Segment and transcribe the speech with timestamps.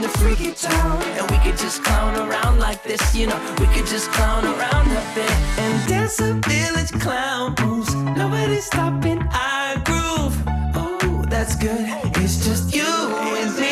[0.00, 1.02] train to Freaky Town.
[1.02, 3.38] And we could just clown around like this, you know.
[3.58, 5.30] We could just clown around a bit.
[5.58, 7.94] And dance a village clown moves.
[7.94, 10.36] Nobody's stopping our groove.
[10.74, 11.84] Oh, that's good.
[12.16, 13.69] It's just you and me.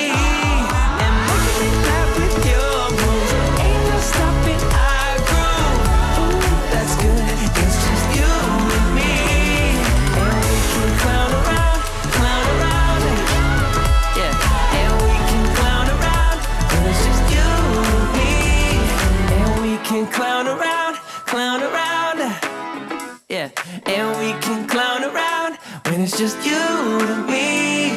[26.19, 27.93] Just you and me.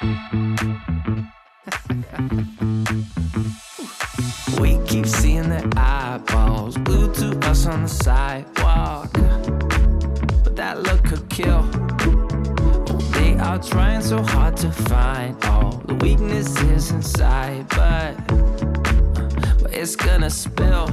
[4.58, 9.12] We keep seeing their eyeballs glued to us on the sidewalk.
[10.44, 11.68] But that look could kill.
[12.90, 18.16] Oh, they are trying so hard to find all the weaknesses inside, but,
[19.70, 20.88] it's gonna spill.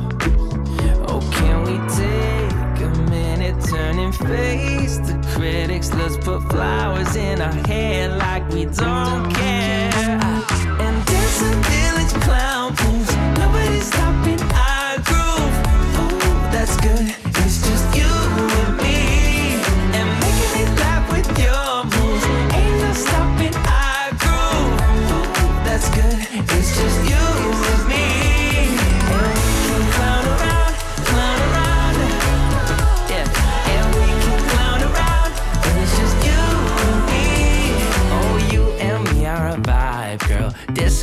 [1.08, 2.45] Oh, can we take
[4.00, 5.94] and face the critics?
[5.94, 9.92] Let's put flowers in our hair like we don't care.
[10.84, 13.16] And dance a village clown moves.
[13.40, 15.56] Nobody's stopping our groove.
[15.98, 17.25] Oh, that's good.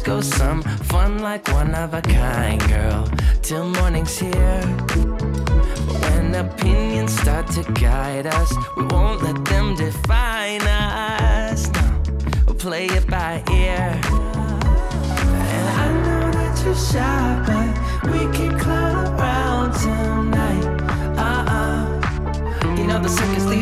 [0.03, 3.09] Disco, some fun like one of a kind, girl.
[3.41, 4.63] Till morning's here.
[4.89, 11.71] But when opinions start to guide us, we won't let them define us.
[11.71, 12.03] No,
[12.47, 14.01] we'll play it by ear.
[15.55, 20.65] And I know that you're shy, but we can clown around tonight.
[21.17, 22.77] Uh uh.
[22.77, 23.62] You know the circus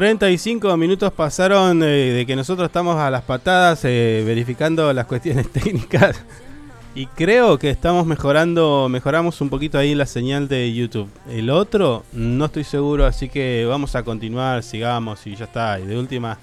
[0.00, 5.46] 35 minutos pasaron eh, de que nosotros estamos a las patadas eh, verificando las cuestiones
[5.52, 6.24] técnicas
[6.94, 11.10] y creo que estamos mejorando, mejoramos un poquito ahí la señal de YouTube.
[11.28, 15.78] El otro no estoy seguro, así que vamos a continuar, sigamos y ya está.
[15.78, 16.38] Y de última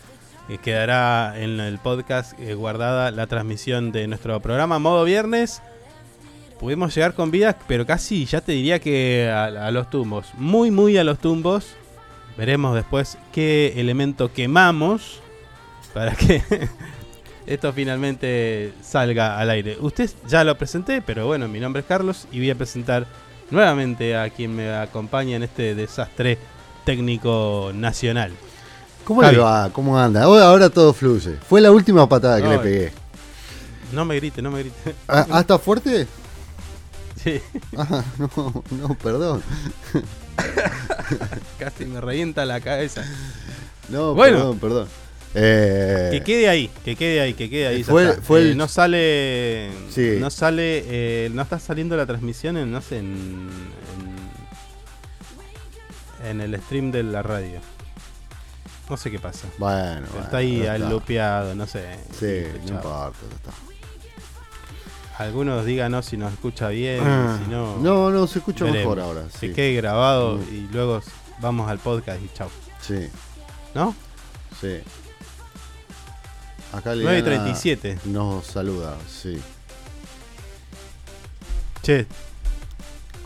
[0.49, 5.63] eh, quedará en el podcast guardada la transmisión de nuestro programa Modo Viernes.
[6.59, 10.27] Pudimos llegar con vida, pero casi ya te diría que a los tumbos.
[10.35, 11.75] Muy, muy a los tumbos.
[12.37, 15.21] Veremos después qué elemento quemamos
[15.93, 16.43] para que
[17.47, 19.77] esto finalmente salga al aire.
[19.79, 23.07] Usted ya lo presenté, pero bueno, mi nombre es Carlos y voy a presentar
[23.49, 26.37] nuevamente a quien me acompaña en este desastre
[26.85, 28.31] técnico nacional.
[29.03, 29.35] ¿Cómo Javi.
[29.37, 29.69] le va?
[29.71, 30.23] ¿Cómo anda?
[30.23, 31.37] Ahora, todo fluye.
[31.47, 32.91] Fue la última patada que No, le pegué.
[33.93, 34.95] No me grite, no me grite.
[35.07, 36.07] ¿Ah, ah, está fuerte?
[37.23, 37.41] Sí,
[37.75, 39.41] Ah, no, no, perdón.
[41.59, 43.03] casi me revienta la cabeza.
[43.89, 44.37] No, Bueno.
[44.37, 44.87] perdón, perdón.
[45.35, 47.83] Eh, Que quede ahí, que quede ahí, que quede ahí.
[47.83, 48.17] Fue- Eh,
[48.51, 49.69] el- No sale.
[49.93, 50.17] Sí.
[50.19, 50.83] No sale.
[50.87, 52.71] eh, no está saliendo la transmisión en.
[52.71, 53.49] No sé, en.
[56.23, 57.59] En, en el stream de la radio.
[58.89, 59.47] No sé qué pasa.
[59.57, 61.83] Bueno, bueno, está ahí al lupeado, no sé.
[62.17, 63.51] Sí, no importa, ya está.
[65.17, 67.77] Algunos díganos si nos escucha bien, Ah, si no.
[67.77, 68.95] no, no, se escucha veremos.
[68.95, 69.27] mejor ahora.
[69.39, 70.53] Que Sí, quede grabado Mm.
[70.53, 71.01] y luego
[71.39, 72.49] vamos al podcast y chao.
[72.81, 73.09] sí,
[73.73, 73.95] ¿No?
[74.61, 74.79] sí.
[76.71, 77.97] Acá 9 y Liliana 37.
[78.05, 79.41] Nos saluda, sí.
[81.81, 82.05] Che,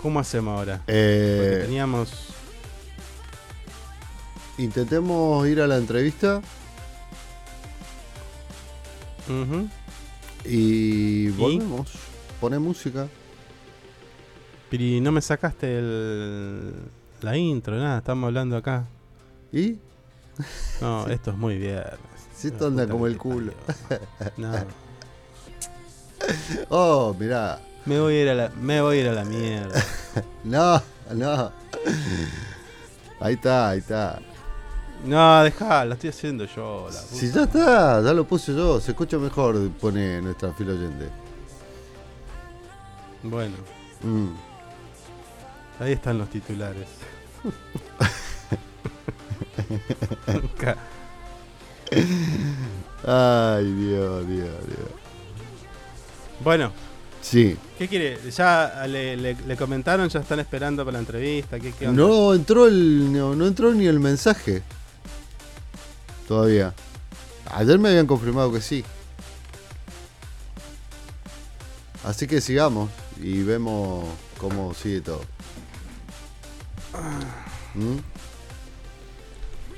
[0.02, 0.78] ¿cómo hacemos ahora?
[0.78, 2.10] Porque Eh, teníamos.
[4.58, 6.42] intentemos ir a la entrevista
[9.28, 9.68] Ujú.
[10.46, 11.92] Y volvemos.
[12.40, 13.08] Pone música.
[14.70, 16.74] Pero no me sacaste el,
[17.22, 18.86] la intro, nada, estamos hablando acá.
[19.52, 19.78] ¿Y?
[20.80, 22.00] No, esto es muy viernes.
[22.36, 23.54] Si esto La anda como el culo.
[24.38, 24.52] No,
[26.70, 27.60] Oh, mirá.
[27.86, 29.84] me voy a ir a la, me voy a ir a la mierda.
[30.44, 30.82] No,
[31.14, 31.52] no.
[33.20, 34.20] Ahí está, ahí está.
[35.06, 36.88] No, dejá, lo estoy haciendo yo.
[36.94, 37.16] La puta.
[37.16, 38.80] Si ya está, ya lo puse yo.
[38.80, 41.10] Se escucha mejor, pone nuestra fila oyente.
[43.24, 43.56] Bueno,
[44.04, 44.30] Mm.
[45.80, 46.88] ahí están los titulares.
[53.06, 54.90] Ay, Dios, Dios, Dios.
[56.44, 56.72] bueno,
[57.22, 57.56] Sí.
[57.78, 58.18] ¿qué quiere?
[58.36, 60.10] ¿Ya le, le- le comentaron?
[60.10, 61.60] ¿Ya están esperando para la entrevista?
[61.60, 62.02] ¿Qué, qué onda?
[62.02, 63.14] No entró el.
[63.14, 64.64] No, no entró ni el mensaje.
[66.32, 66.74] Todavía.
[67.52, 68.86] Ayer me habían confirmado que sí.
[72.06, 72.90] Así que sigamos
[73.20, 74.06] y vemos
[74.40, 75.24] cómo sigue todo.
[77.76, 77.98] ¿Mm?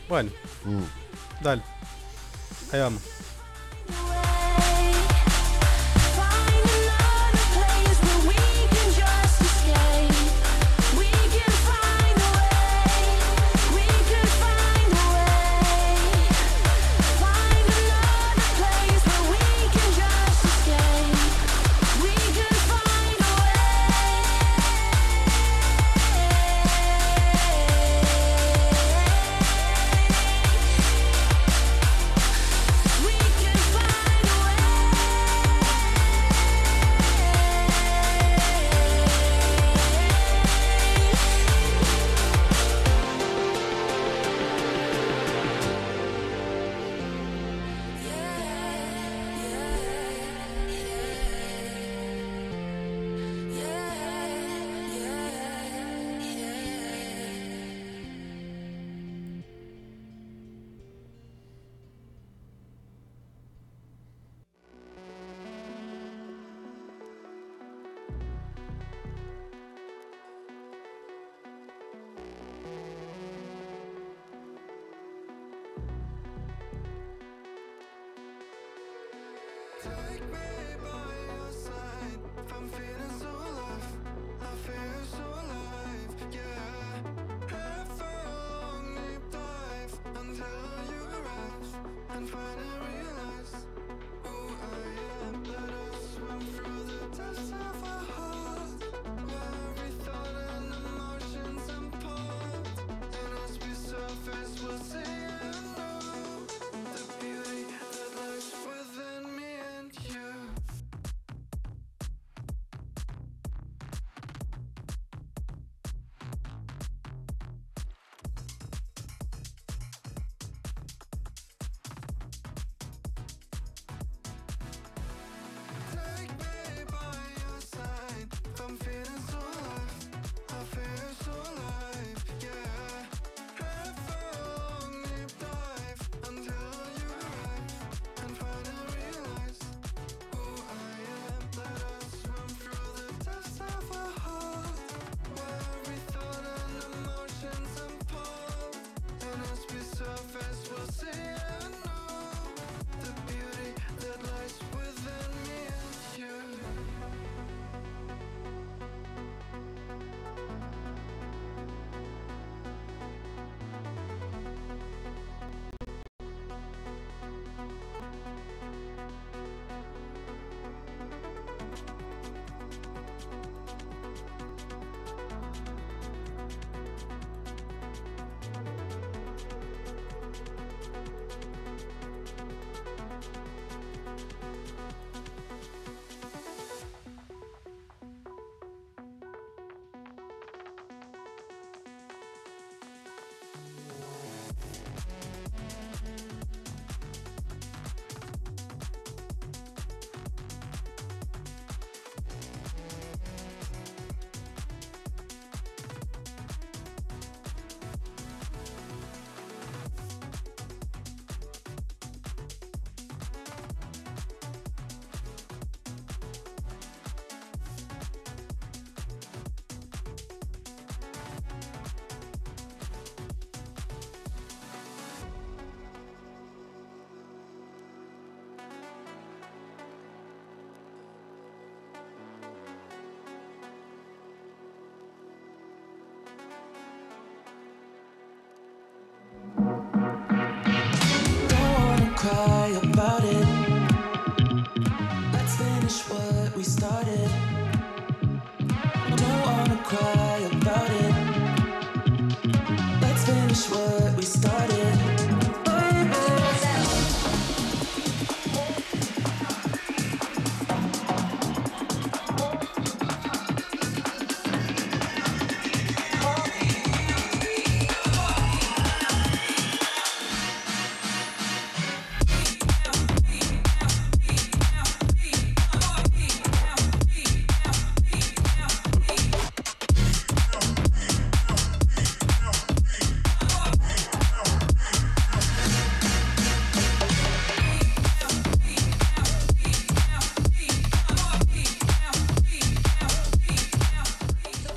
[0.07, 0.29] Bueno,
[0.63, 0.83] Mm.
[1.43, 1.63] dale.
[2.71, 3.01] Ahí vamos.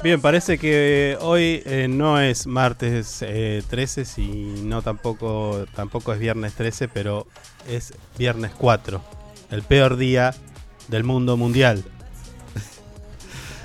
[0.07, 4.29] Bien, parece que hoy eh, no es martes eh, 13, si
[4.63, 7.27] no tampoco, tampoco es viernes 13, pero
[7.69, 9.01] es viernes 4,
[9.51, 10.33] el peor día
[10.87, 11.83] del mundo mundial.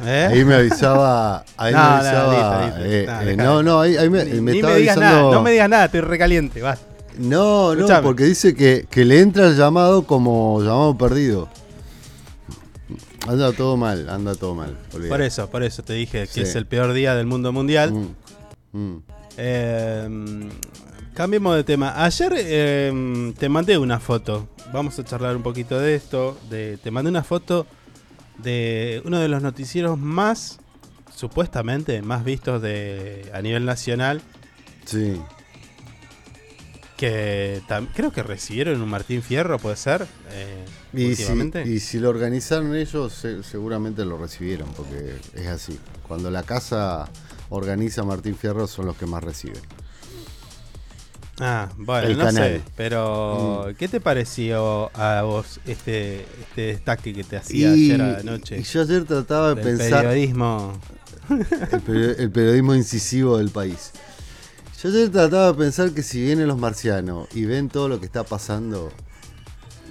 [0.03, 0.29] ¿Eh?
[0.31, 1.45] Ahí me avisaba.
[1.57, 2.65] Ahí No, me avisaba.
[2.79, 3.43] listo, listo.
[3.43, 5.21] No, no, no, ahí, ahí me, Ni, me ni estaba me digas avisando.
[5.21, 6.75] nada, no me digas nada, estoy recaliente, va.
[7.19, 11.50] No, no, porque dice que, que le entra el llamado como llamado perdido.
[13.27, 14.77] Anda todo mal, anda todo mal.
[14.93, 15.09] olvidate.
[15.09, 16.41] Por eso, por eso te dije que Sí.
[16.41, 17.91] es el peor día del mundo mundial.
[17.93, 19.03] Mm, mm.
[19.37, 20.49] Eh,
[21.13, 22.03] cambiemos de tema.
[22.03, 24.47] Ayer eh, te mandé una foto.
[24.73, 26.37] Vamos a charlar un poquito de esto.
[26.49, 27.67] De, te mandé una foto
[28.37, 30.59] de uno de los noticieros más,
[31.15, 34.21] supuestamente, más vistos de, a nivel nacional.
[34.85, 35.21] Sí.
[37.01, 37.63] Que
[37.96, 40.05] creo que recibieron un Martín Fierro, puede ser.
[40.29, 41.63] Eh, Y si, últimamente.
[41.67, 45.79] y si lo organizaron ellos, se- seguramente lo recibieron, porque es así.
[46.08, 47.10] Cuando la casa
[47.50, 49.62] organiza Martín Fierro, son los que más reciben.
[51.39, 52.43] Ah, bueno, El no canal.
[52.58, 52.62] sé.
[52.77, 58.60] Pero, ¿qué te pareció a vos este, este destaque que te hacía Y, ayer anoche?
[58.60, 60.79] y yo ayer trataba de pensar periodismo.
[61.31, 63.91] el, peri- el periodismo incisivo del país.
[64.81, 68.05] Yo ayer trataba de pensar que si vienen los marcianos y ven todo lo que
[68.07, 68.91] está pasando,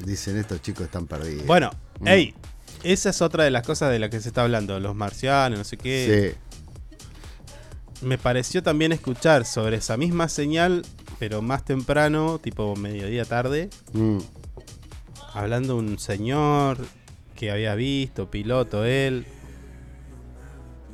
[0.05, 1.47] dicen estos chicos están perdidos.
[1.47, 1.71] Bueno,
[2.01, 2.07] Mm.
[2.09, 2.35] hey,
[2.83, 5.65] esa es otra de las cosas de las que se está hablando, los marcianos, no
[5.65, 6.35] sé qué.
[6.35, 8.07] sí.
[8.07, 10.83] Me pareció también escuchar sobre esa misma señal,
[11.19, 14.19] pero más temprano, tipo mediodía tarde, Mm,
[15.35, 16.79] hablando un señor
[17.37, 19.27] que había visto, piloto él.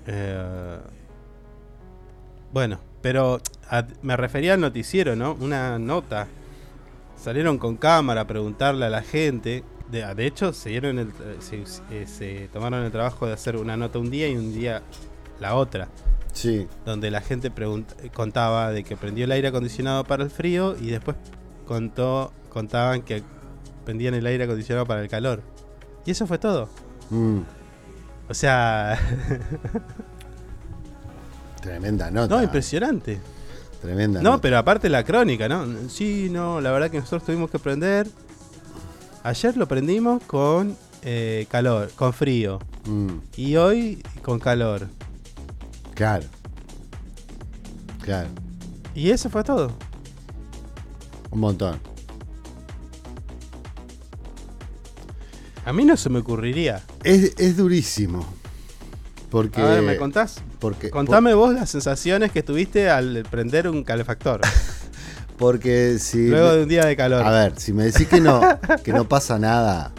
[0.08, 0.78] Eh,
[2.52, 5.34] bueno, pero a- me refería al noticiero, ¿no?
[5.34, 6.26] Una nota.
[7.16, 9.62] Salieron con cámara a preguntarle a la gente.
[9.92, 13.54] De, de hecho, se, dieron el, eh, se, eh, se tomaron el trabajo de hacer
[13.58, 14.82] una nota un día y un día
[15.38, 15.86] la otra.
[16.32, 16.66] sí.
[16.84, 17.52] Donde la gente
[18.12, 21.16] contaba de que prendió el aire acondicionado para el frío y después
[21.64, 23.22] contó, contaban que
[23.84, 25.42] prendían el aire acondicionado para el calor.
[26.04, 26.68] Y eso fue todo.
[27.10, 27.38] Mm,
[28.28, 28.98] O sea,
[31.60, 32.34] tremenda nota.
[32.36, 33.20] no, impresionante.
[33.82, 34.42] Tremenda No, nota.
[34.42, 35.66] pero aparte la crónica, ¿no?
[35.88, 38.08] Sí, no, la verdad que nosotros tuvimos que prender.
[39.22, 42.58] Ayer lo prendimos con eh, calor, con frío.
[42.86, 44.88] Mm, Y hoy con calor.
[45.94, 46.24] claro.
[48.00, 48.28] Claro.
[48.94, 49.72] Y eso fue todo.
[51.30, 51.80] Un montón.
[55.64, 56.82] A mí no se me ocurriría.
[57.02, 58.24] Es, es durísimo.
[59.36, 59.60] Porque.
[59.60, 60.36] A ver, ¿me contás?
[60.58, 64.40] porque, Contame vos las sensaciones que tuviste al prender un calefactor.
[65.38, 66.28] Porque si.
[66.28, 67.22] luego de un día de calor.
[67.22, 68.40] A ver, si me decís que no,
[68.82, 69.92] que no pasa nada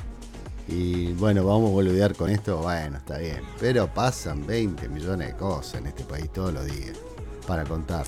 [0.67, 3.41] y bueno, vamos a boludear con esto, bueno, está bien.
[3.59, 6.97] Pero pasan 20 millones de cosas en este país todos los días
[7.45, 8.07] para contar.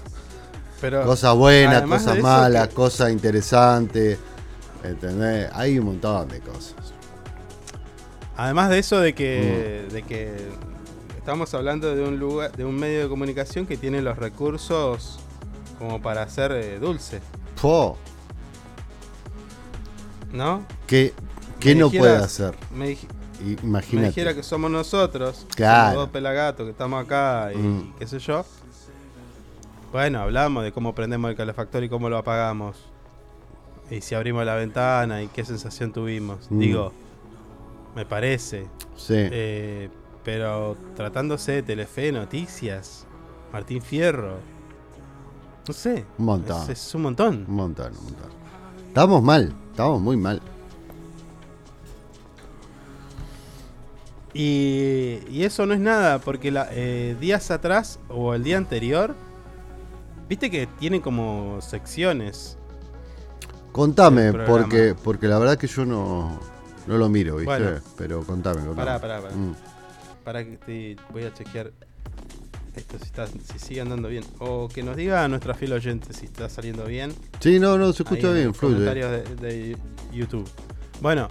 [0.81, 4.17] Pero Cosas buenas, cosas malas, que- cosas interesantes.
[4.83, 5.49] ¿Entendés?
[5.53, 6.73] Hay un montón de cosas.
[8.37, 9.93] Además de eso de que, Mm.
[9.93, 10.31] de que
[11.19, 15.19] estamos hablando de un lugar, de un medio de comunicación que tiene los recursos
[15.77, 17.21] como para hacer eh, dulce,
[17.61, 17.97] Po,
[20.33, 20.63] ¿no?
[20.87, 21.13] ¿Qué,
[21.59, 22.55] qué no dijeras- puede hacer?
[22.73, 22.97] Me,
[24.01, 25.89] dijera que somos nosotros, Claro.
[25.91, 27.93] somos dos pelagatos que estamos acá y Mm.
[27.97, 28.45] qué sé yo.
[29.91, 32.77] Bueno, hablamos de cómo prendemos el calefactor y cómo lo apagamos.
[33.89, 36.51] Y si abrimos la ventana y qué sensación tuvimos.
[36.51, 36.59] Mm.
[36.59, 36.93] Digo,
[37.95, 38.67] me parece.
[38.95, 39.15] Sí.
[39.15, 39.89] Eh,
[40.23, 43.05] pero tratándose de Telefe, Noticias,
[43.53, 44.37] Martín Fierro,
[45.67, 46.05] no sé.
[46.17, 46.63] Un montón.
[46.63, 47.45] Es, es un montón.
[47.47, 48.29] Un montón, un montón.
[48.87, 50.41] Estamos mal, estamos muy mal.
[54.33, 59.15] Y, y eso no es nada, porque la- eh, días atrás o el día anterior,
[60.27, 62.57] viste que tienen como secciones.
[63.71, 66.39] Contame, porque, porque la verdad que yo no,
[66.87, 67.45] no lo miro, ¿viste?
[67.45, 67.79] Bueno.
[67.97, 68.75] Pero contame, contame.
[68.85, 69.35] Pará, pará, pará.
[69.35, 69.55] Mm.
[70.29, 71.71] Para que te voy a chequear
[72.75, 74.23] esto si, está, si sigue andando bien.
[74.37, 77.11] O que nos diga a nuestra fiel oyente si está saliendo bien.
[77.39, 78.73] Sí, no, no, se Ahí escucha en bien, los fluye.
[78.75, 79.77] comentarios de, de
[80.13, 80.47] YouTube.
[81.01, 81.29] Bueno,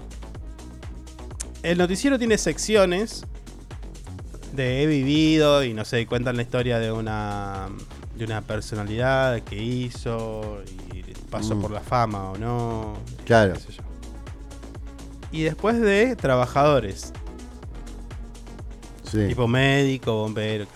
[1.63, 3.23] el noticiero tiene secciones
[4.53, 7.69] de he vivido y no sé, cuentan la historia de una
[8.17, 10.61] de una personalidad que hizo
[10.93, 11.61] y pasó Mm.
[11.63, 12.95] por la fama o no.
[13.25, 13.55] Claro.
[15.31, 17.13] Y después de trabajadores,
[19.11, 19.27] Sí.
[19.29, 20.67] tipo médico, bombero.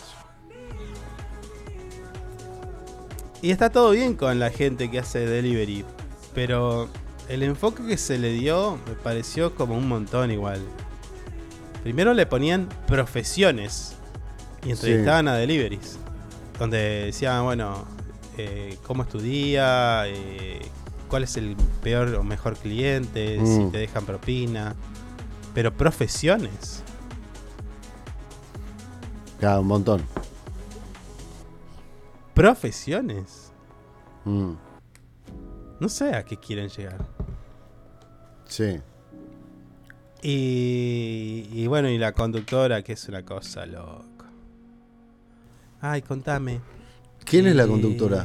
[3.40, 5.84] Y está todo bien con la gente que hace delivery,
[6.34, 6.88] pero
[7.28, 10.60] el enfoque que se le dio me pareció como un montón igual.
[11.82, 13.94] Primero le ponían profesiones
[14.64, 15.98] y entrevistaban a deliveries.
[16.58, 17.84] Donde decían, bueno,
[18.38, 20.60] eh, cómo es tu día, eh,
[21.08, 23.72] cuál es el peor o mejor cliente, si Mm.
[23.72, 24.76] te dejan propina.
[25.54, 26.84] Pero profesiones.
[29.42, 30.02] Claro, un montón.
[32.32, 33.50] Profesiones.
[34.24, 34.52] Mm,
[35.80, 37.04] No sé a qué quieren llegar.
[38.46, 38.78] Sí.
[40.22, 44.04] Y, y bueno, y la conductora, que es una cosa loco.
[45.80, 46.60] Ay, contame.
[47.24, 48.24] ¿Quién es la conductora?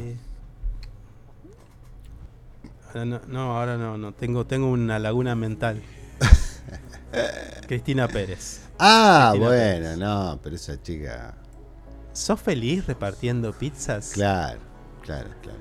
[2.90, 4.12] ahora no, no, ahora no, no.
[4.14, 5.82] Tengo, tengo una laguna mental.
[7.68, 8.67] Cristina Pérez.
[8.80, 11.36] Ah, bueno, no, pero esa chica.
[12.14, 14.12] ¿Sos feliz repartiendo pizzas?
[14.14, 14.60] Claro,
[15.04, 15.60] claro, claro.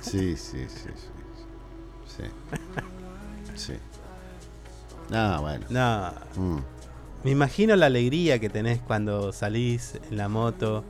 [0.00, 2.16] Sí, sí, sí, sí.
[2.16, 2.24] Sí.
[3.54, 3.72] Sí.
[5.10, 5.66] No, bueno.
[5.70, 6.58] No, Mm.
[7.24, 10.84] me imagino la alegría que tenés cuando salís en la moto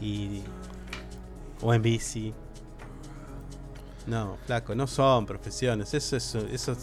[0.00, 0.42] y
[1.62, 2.32] o en bici.
[4.06, 5.92] No, flaco, no son profesiones.
[5.94, 6.76] Eso es, eso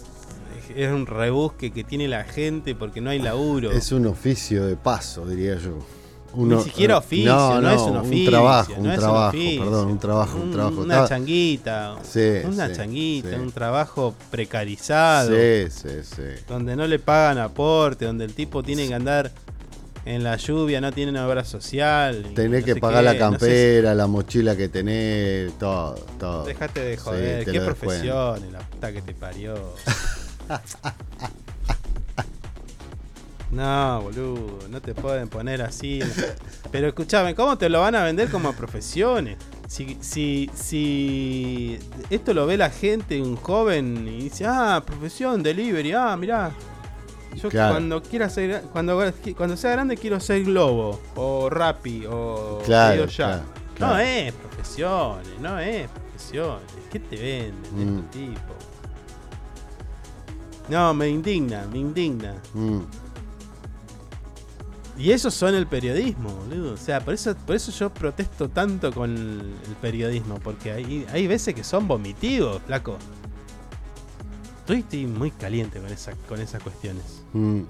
[0.76, 3.72] es, un rebusque que tiene la gente porque no hay laburo.
[3.72, 5.80] Es un oficio de paso, diría yo.
[6.38, 8.26] Ni siquiera oficio, no, es un oficio.
[8.26, 9.64] Un trabajo, no un es trabajo, oficio.
[9.64, 10.82] perdón, un trabajo, un Un- trabajo.
[10.82, 11.96] Una changuita.
[12.04, 13.36] Sí, una sí, changuita, sí.
[13.36, 15.32] un trabajo precarizado.
[15.32, 16.44] Sí, sí, sí.
[16.48, 19.32] Donde no le pagan aporte, donde el tipo tiene que andar
[20.04, 22.32] en la lluvia, no tiene una obra social.
[22.36, 26.44] Tenés no que pagar qué, la no sé campera, la mochila que tenés, todo, todo.
[26.46, 29.56] Dejate de Sí, joder, te qué profesión, la puta que te parió.
[33.52, 36.00] No, boludo, no te pueden poner así.
[36.72, 39.38] Pero escúchame, ¿cómo te lo van a vender como profesiones?
[39.68, 41.80] Si, si, si
[42.10, 46.52] esto lo ve la gente, un joven, y dice, ah, profesión, delivery, ah, mirá.
[47.36, 47.74] Yo Claro.
[47.76, 49.02] cuando quiera ser, cuando,
[49.38, 53.44] cuando sea grande quiero ser Globo, o Rappi, o Claro, Ya.
[53.76, 56.64] claro, No es profesiones, no es profesiones.
[56.92, 58.00] ¿Qué te venden Mm.
[58.00, 58.54] este tipo?
[60.70, 62.36] No, me indigna, me indigna.
[62.54, 62.80] Mm.
[64.98, 66.74] Y esos son el periodismo, boludo.
[66.74, 70.40] O sea, por eso, por eso yo protesto tanto con el periodismo.
[70.40, 72.98] Porque hay, hay veces que son vomitivos, flaco.
[74.60, 77.24] Estoy, estoy muy caliente con, esa, con esas cuestiones.
[77.34, 77.62] Mm.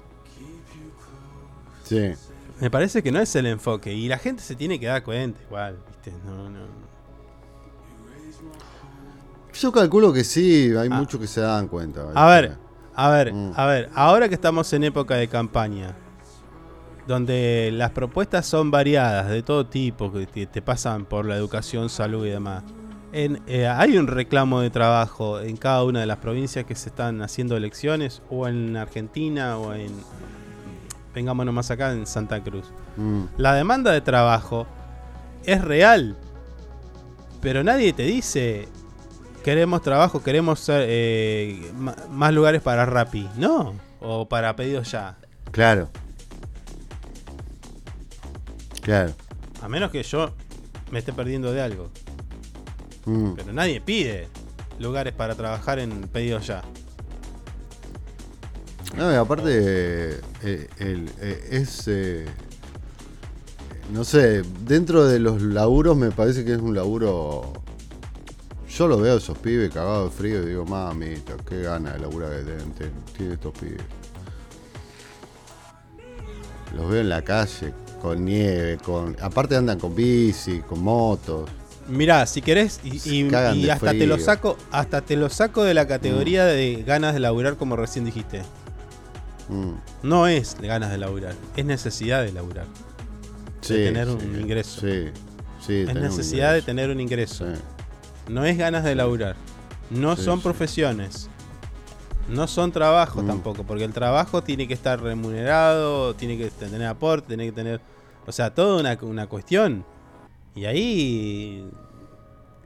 [1.82, 2.12] Sí.
[2.60, 3.92] Me parece que no es el enfoque.
[3.92, 6.12] Y la gente se tiene que dar cuenta igual, ¿viste?
[6.24, 6.60] No, no.
[9.52, 10.96] Yo calculo que sí, hay Ah.
[10.98, 12.06] muchos que se dan cuenta.
[12.14, 12.56] A ver,
[12.96, 13.52] a ver, Mm.
[13.54, 13.90] a ver.
[13.94, 15.94] Ahora que estamos en época de campaña,
[17.06, 21.88] donde las propuestas son variadas, de todo tipo, que te, te pasan por la educación,
[21.88, 22.64] salud y demás.
[23.12, 26.88] En, eh, hay un reclamo de trabajo en cada una de las provincias que se
[26.88, 29.92] están haciendo elecciones, o en Argentina, o en.
[31.14, 32.66] Vengámonos más acá, en Santa Cruz.
[32.96, 33.22] Mm.
[33.38, 34.66] La demanda de trabajo
[35.44, 36.16] es real,
[37.40, 38.68] pero nadie te dice
[39.46, 41.70] queremos trabajo, queremos ser, eh,
[42.10, 45.18] más lugares para Rappi, no, o para pedidos ya.
[45.52, 45.88] Claro.
[48.82, 49.12] Claro.
[49.62, 50.32] A menos que yo
[50.90, 51.90] me esté perdiendo de algo,
[53.04, 53.34] Mm.
[53.36, 54.26] pero nadie pide
[54.80, 56.62] lugares para trabajar en pedidos ya.
[58.96, 59.46] No, y aparte,
[60.42, 61.84] eh, el- eh, es.
[61.86, 62.26] eh,
[63.92, 67.52] no sé, dentro de los laburos me parece que es un laburo.
[68.76, 72.00] Yo lo veo a esos pibes cagados de frío y digo, mamita, qué gana de
[72.00, 72.72] laburar que tienen,
[73.14, 73.80] tienen- estos pibes.
[76.76, 79.16] Los veo en la calle, con nieve, con.
[79.22, 81.48] Aparte andan con bici, con motos.
[81.88, 85.86] Mirá, si querés, y, de hasta te lo saco, hasta te lo saco de la
[85.86, 88.42] categoría de ganas de laburar, como recién dijiste.
[89.48, 89.72] Mm.
[90.02, 92.66] No es ganas de laburar, es necesidad de laburar.
[93.62, 94.80] Sí, tener un ingreso.
[94.82, 95.12] Sí,
[95.64, 95.84] sí.
[95.88, 97.46] Es necesidad de tener un ingreso.
[97.46, 97.60] Sí.
[98.28, 99.36] No es ganas de laburar.
[99.90, 100.42] No Sí, son sí.
[100.44, 101.30] profesiones.
[102.28, 103.26] No son trabajos Mm.
[103.28, 107.80] tampoco, porque el trabajo tiene que estar remunerado, tiene que tener aporte, tiene que tener...
[108.26, 109.84] O sea, toda una, una cuestión.
[110.54, 111.70] Y ahí...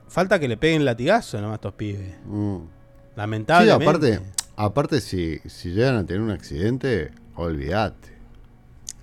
[0.09, 2.17] Falta que le peguen latigazo nomás a estos pibes.
[2.25, 2.57] Mm.
[2.57, 2.69] Sí,
[3.17, 3.85] Lamentablemente.
[3.85, 4.21] aparte,
[4.57, 8.09] aparte si, si llegan a tener un accidente, olvídate.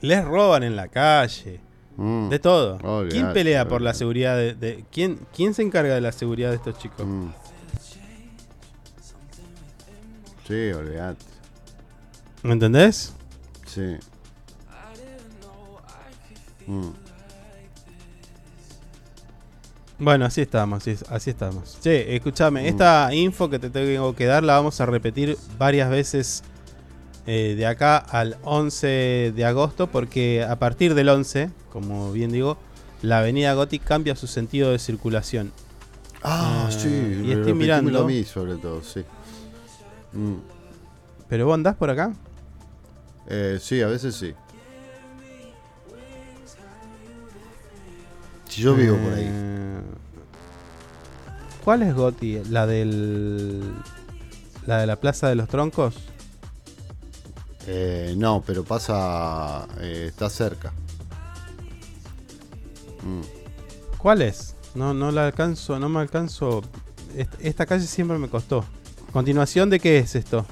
[0.02, 1.60] Les roban en la calle.
[1.98, 2.30] Mm.
[2.30, 2.78] De todo.
[2.84, 3.98] Olvidate, ¿Quién pelea por la olvidate.
[3.98, 4.54] seguridad de...
[4.56, 7.06] de- ¿quién, ¿Quién se encarga de la seguridad de estos chicos?
[7.06, 7.30] Mm.
[10.48, 11.26] Sí, olvídate.
[12.44, 13.14] ¿Me entendés?
[13.66, 13.98] Sí.
[16.68, 16.90] Mm.
[20.00, 21.80] Bueno, así estamos, así, así estamos.
[21.82, 26.44] Che, escúchame, esta info que te tengo que dar la vamos a repetir varias veces
[27.28, 32.58] eh, de acá al 11 de agosto, porque a partir del 11, como bien digo,
[33.02, 35.52] la avenida Gothic cambia su sentido de circulación.
[36.24, 37.24] Ah, Ah, sí.
[37.26, 38.02] y estoy mirando.
[38.04, 39.04] a mí, sobre todo, sí.
[40.13, 40.36] Mm.
[41.30, 42.13] ¿Pero vos andás por acá?
[43.30, 44.34] Eh, sí, a veces sí.
[48.50, 49.26] Si yo vivo por ahí.
[49.28, 49.82] Eh,
[51.63, 52.40] ¿Cuál es Goti?
[52.50, 53.62] ¿La del.
[54.66, 55.96] la de la Plaza de los Troncos?
[57.67, 59.67] Eh, no, pero pasa.
[59.82, 60.71] eh, está cerca.
[63.03, 63.21] Mm.
[63.97, 64.56] ¿Cuál es?
[64.75, 66.62] No, no la alcanzo, no me alcanzo.
[67.15, 68.63] Est- Esta calle siempre me costó.
[69.12, 70.45] Continuación de qué es esto?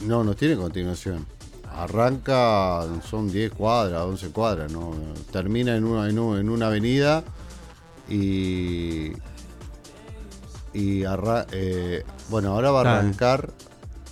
[0.00, 1.26] No, no tiene continuación.
[1.74, 4.92] Arranca, son 10 cuadras, 11 cuadras, ¿no?
[5.30, 7.22] Termina en una, en un- en una avenida
[8.08, 9.12] y.
[10.72, 13.52] Y arra- eh, bueno, ahora va a Ah, arrancar.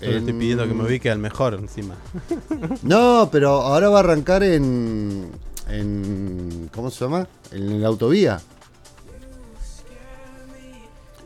[0.00, 1.96] Yo le estoy en- pidiendo que me ubique al mejor encima.
[2.82, 5.30] No, pero ahora va a arrancar en.
[5.68, 7.26] en ¿Cómo se llama?
[7.50, 8.40] En la autovía.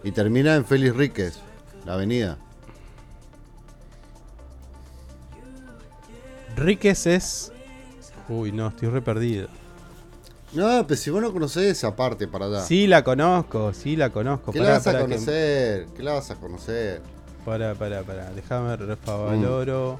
[0.04, 1.38] Y termina en Félix Ríquez,
[1.84, 2.38] la avenida.
[6.56, 7.52] Ríquez es.
[8.28, 9.48] Uy, no, estoy re perdido.
[10.52, 12.60] No, pero si vos no conocés esa parte para allá.
[12.62, 14.52] Sí, la conozco, sí, la conozco.
[14.52, 15.86] ¿Qué Pará, la vas a pará que- conocer?
[15.96, 17.00] ¿Qué la vas a conocer?
[17.44, 18.30] Pará, pará, pará.
[18.34, 18.98] Déjame ver.
[18.98, 19.96] Mm.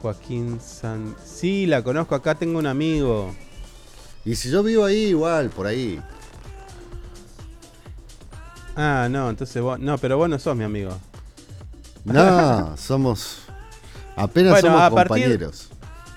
[0.00, 1.16] Joaquín San.
[1.24, 2.14] Sí, la conozco.
[2.14, 3.34] Acá tengo un amigo.
[4.24, 6.00] Y si yo vivo ahí, igual, por ahí.
[8.76, 9.78] Ah, no, entonces vos.
[9.80, 10.96] No, pero vos no sos mi amigo.
[12.04, 13.38] No, somos.
[14.16, 15.68] Apenas Bueno, somos a partir- compañeros.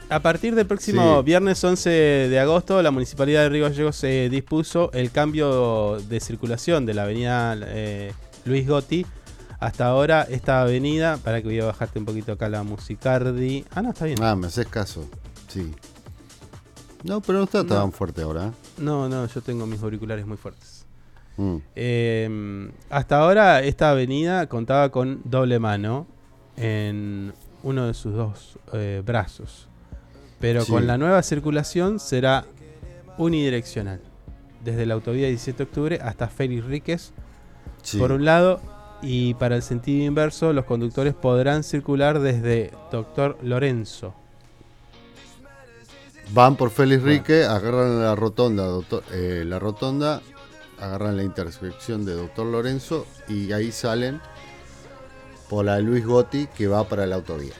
[0.09, 1.25] A partir del próximo Sí.
[1.25, 6.85] viernes 11 de agosto, la Municipalidad de Río Gallegos se dispuso el cambio de circulación
[6.85, 8.11] de la avenida eh,
[8.43, 9.05] Luis Gotti.
[9.61, 13.63] Hasta ahora, esta avenida, para que voy a bajarte un poquito acá la musicardi.
[13.73, 14.17] Ah, no, está bien.
[14.21, 15.07] Ah, me haces caso.
[15.47, 15.71] Sí.
[17.03, 17.91] No, pero no está tan No.
[17.91, 18.47] fuerte ahora.
[18.47, 18.51] ¿eh?
[18.79, 20.85] No, no, yo tengo mis auriculares muy fuertes.
[21.37, 21.57] Mm.
[21.75, 26.07] Eh, hasta ahora, esta avenida contaba con doble mano
[26.57, 27.31] en
[27.63, 29.67] uno de sus dos eh, brazos.
[30.39, 30.71] Pero Sí.
[30.71, 32.45] con la nueva circulación será
[33.19, 34.01] unidireccional.
[34.63, 37.11] Desde la autovía 17 de octubre hasta Félix Ríquez,
[37.83, 37.97] Sí.
[37.99, 38.59] por un lado,
[39.01, 44.13] y para el sentido inverso, los conductores podrán circular desde Doctor Lorenzo.
[46.33, 50.21] Van por Félix Rique, agarran la rotonda, doctor, eh, la rotonda,
[50.79, 54.21] agarran la intersección de Doctor Lorenzo y ahí salen
[55.49, 57.53] por la Luis Gotti que va para la autovía.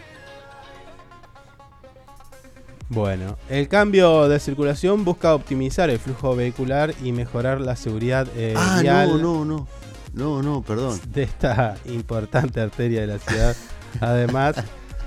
[2.87, 8.53] Bueno, el cambio de circulación busca optimizar el flujo vehicular y mejorar la seguridad eh,
[8.57, 9.67] ah, vial no, no, no.
[10.13, 10.99] No, no, perdón.
[11.13, 13.55] de esta importante arteria de la ciudad.
[13.99, 14.55] Además,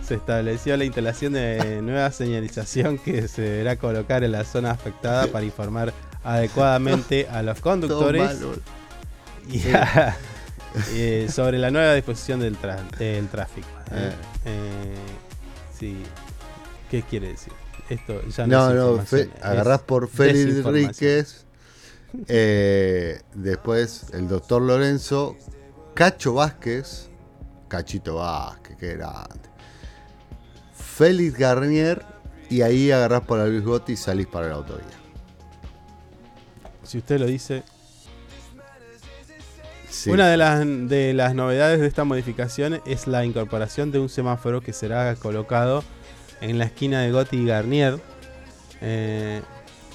[0.06, 5.26] se estableció la instalación de nueva señalización que se deberá colocar en la zona afectada
[5.28, 8.38] para informar adecuadamente a los conductores
[9.50, 10.16] y a-
[10.92, 13.68] eh, sobre la nueva disposición del, tráfico.
[13.92, 14.12] ¿eh?
[14.46, 14.94] Eh.
[15.78, 15.96] Sí.
[16.90, 17.52] ¿Qué quiere decir?
[17.88, 21.43] Esto ya No, no, fe- agarrás por Félix desinformación.
[22.28, 25.36] Eh, después el doctor Lorenzo.
[25.94, 27.10] Cacho Vázquez.
[27.68, 29.48] Cachito Vázquez, qué grande.
[30.74, 32.04] Félix Garnier.
[32.50, 34.84] Y ahí agarrás por la Luis Gotti y salís para la autovía.
[36.82, 37.64] Si usted lo dice,
[39.88, 40.10] Sí.
[40.10, 44.60] Una de las, de las novedades de esta modificación es la incorporación de un semáforo
[44.60, 45.84] que será colocado
[46.40, 48.00] en la esquina de Gotti y Garnier.
[48.80, 49.40] Eh,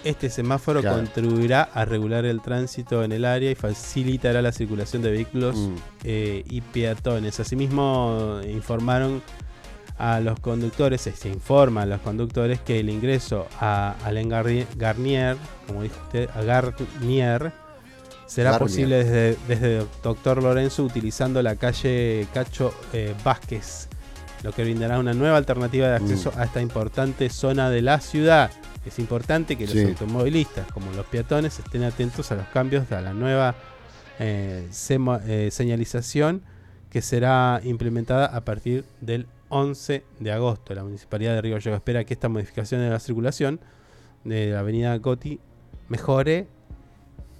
[0.03, 0.97] este semáforo Claro.
[0.97, 5.75] contribuirá a regular el tránsito en el área y facilitará la circulación de vehículos Mm.
[6.03, 7.39] eh, y peatones.
[7.39, 9.21] Asimismo, informaron
[9.97, 14.65] a los conductores, se, se informa a los conductores que el ingreso a Alain Garni-
[14.77, 15.35] Garnier,
[15.67, 17.51] como dijo usted, a Garnier,
[18.25, 18.59] será Garnier.
[18.59, 23.89] posible desde, desde Doctor Lorenzo utilizando la calle Cacho eh, Vázquez,
[24.43, 26.39] lo que brindará una nueva alternativa de acceso Mm.
[26.39, 28.51] a esta importante zona de la ciudad.
[28.85, 29.83] Es importante que los Sí.
[29.83, 33.55] automovilistas, como los peatones, estén atentos a los cambios a la nueva
[34.19, 36.41] eh, eh, señalización
[36.89, 40.73] que será implementada a partir del 11 de agosto.
[40.73, 43.59] La Municipalidad de Río Gallegos espera que esta modificación de la circulación
[44.23, 45.39] de la avenida Goti
[45.87, 46.47] mejore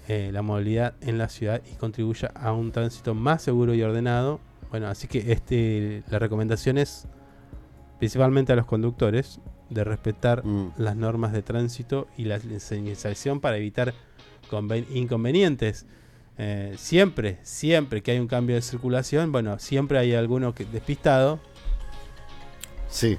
[0.08, 4.39] eh, la movilidad en la ciudad y contribuya a un tránsito más seguro y ordenado.
[4.71, 7.08] Bueno, así que este, la recomendación es
[7.99, 10.73] principalmente a los conductores de respetar Mm.
[10.77, 13.93] las normas de tránsito y la señalización para evitar
[14.49, 15.86] conven- inconvenientes.
[16.38, 21.39] Eh, siempre, siempre que hay un cambio de circulación, bueno, siempre hay alguno que, despistado
[22.89, 23.17] Sí.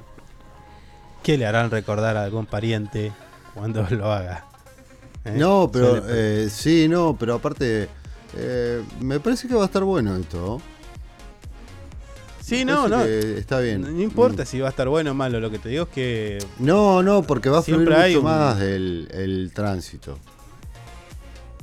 [1.23, 3.13] que le harán recordar a algún pariente
[3.55, 4.47] cuando lo haga.
[5.25, 5.35] ¿Eh?
[5.37, 7.89] No, pero eh, sí, no, pero aparte
[8.37, 10.63] eh, me parece que va a estar bueno esto.
[12.41, 13.03] Sí, no, no.
[13.05, 13.83] que está bien.
[13.83, 14.47] No importa Mm.
[14.47, 17.23] si va a estar bueno o malo, lo que te digo es que No, no,
[17.23, 20.19] porque va a fluir Siempre hay mucho un- más el, el tránsito.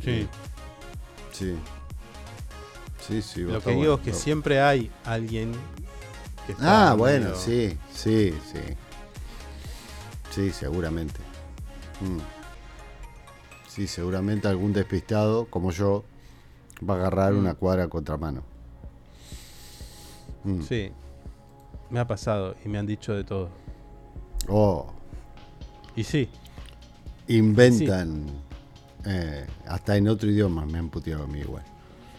[0.04, 0.28] sí,
[1.32, 1.56] Sí.
[3.08, 3.94] Sí, sí, va lo que digo bueno.
[3.96, 4.18] es que No.
[4.18, 5.52] siempre hay alguien
[6.46, 8.60] que está Ah, bueno, medio- sí, sí, sí.
[10.32, 11.20] Sí, seguramente.
[12.02, 12.18] Mm.
[13.70, 16.04] Sí, seguramente algún despistado, como yo,
[16.88, 17.38] va a agarrar Mm.
[17.40, 18.44] una cuadra a contramano.
[20.44, 20.62] Mm.
[20.62, 20.92] Sí.
[21.90, 23.50] Me ha pasado y me han dicho de todo.
[24.50, 24.88] Oh,
[25.96, 26.30] Y sí,
[27.28, 28.26] inventan.
[29.06, 31.64] eh, hasta en otro idioma me han puteado a mí igual.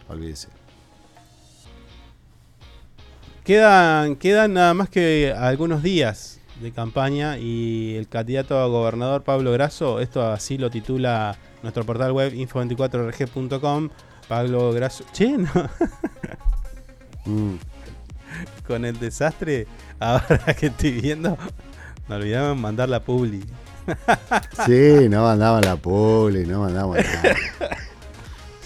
[0.09, 0.49] Olvídese.
[3.45, 9.53] quedan, quedan nada más que algunos días de campaña y el candidato a gobernador Pablo
[9.53, 13.89] Grasso, esto así lo titula nuestro portal web info24rg.com.
[14.29, 15.49] Pablo Grasso, che, no,
[17.25, 17.57] Mm.
[18.67, 19.67] Con el desastre,
[20.01, 21.37] ahora que estoy viendo,
[22.09, 23.45] me olvidamos de mandar la publi.
[24.67, 27.37] Sí, no mandaban la poli, no mandamos nada.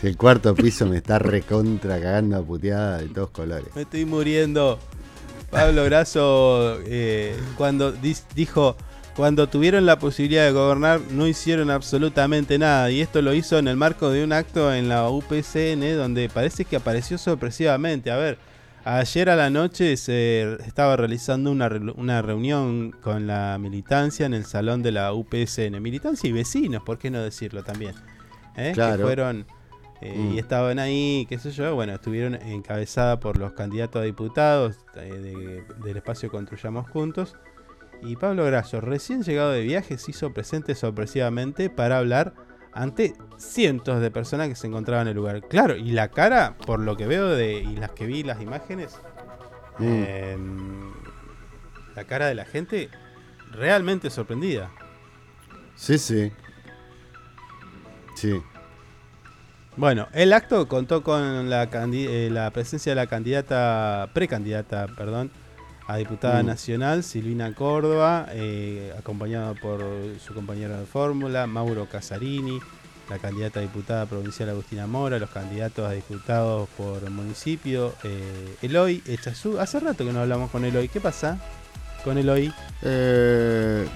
[0.01, 3.69] Si el cuarto piso me está recontra cagando a puteada de todos colores.
[3.77, 4.81] Me estoy muriendo.
[5.49, 8.75] Pablo Grasso, eh, cuando dijo,
[9.15, 12.91] cuando tuvieron la posibilidad de gobernar, no hicieron absolutamente nada.
[12.91, 16.65] Y esto lo hizo en el marco de un acto en la UPCN, donde parece
[16.65, 18.11] que apareció sorpresivamente.
[18.11, 18.39] A ver,
[18.85, 24.45] ayer a la noche se estaba realizando una, una reunión con la militancia en el
[24.45, 25.81] salón de la UPCN.
[25.81, 27.95] Militancia y vecinos, ¿por qué no decirlo también?
[28.57, 28.69] ¿Eh?
[28.69, 29.05] Que Claro.
[29.05, 29.47] fueron
[30.01, 30.33] eh, Mm.
[30.35, 35.13] y estaban ahí, qué sé yo, bueno, estuvieron encabezada por los candidatos a diputados eh,
[35.13, 37.37] de- del espacio Construyamos Juntos.
[38.03, 42.35] Y Pablo Grasso, recién llegado de viaje, se hizo presente sorpresivamente para hablar
[42.73, 45.43] ante cientos de personas que se encontraban en el lugar.
[45.49, 48.99] Claro, y la cara, por lo que veo de, y las que vi las imágenes,
[49.79, 49.85] Mm.
[50.07, 50.37] eh,
[51.97, 52.91] la cara de la gente
[53.53, 54.71] realmente sorprendida.
[55.77, 56.31] Sí, sí.
[58.17, 58.41] Sí.
[59.77, 65.31] Bueno, el acto contó con la, eh, la presencia de la candidata, precandidata, perdón,
[65.93, 66.47] a diputada Mm.
[66.47, 69.85] nacional, Silvina Córdoba, eh, acompañada por
[70.25, 72.59] su compañero de fórmula, Mauro Casarini,
[73.11, 79.03] la candidata a diputada provincial Agustina Mora, los candidatos a diputados por municipio, eh, Eloy
[79.07, 79.59] Echazú.
[79.59, 81.39] Hace rato que no hablamos con Eloy, ¿qué pasa
[82.05, 82.53] con Eloy?
[82.83, 83.87] Eh,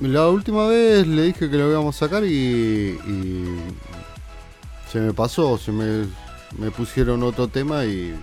[0.00, 2.28] la última vez le dije que lo íbamos a sacar y,
[3.06, 3.44] y
[4.90, 6.06] se me pasó, se me,
[6.58, 8.18] me pusieron otro tema y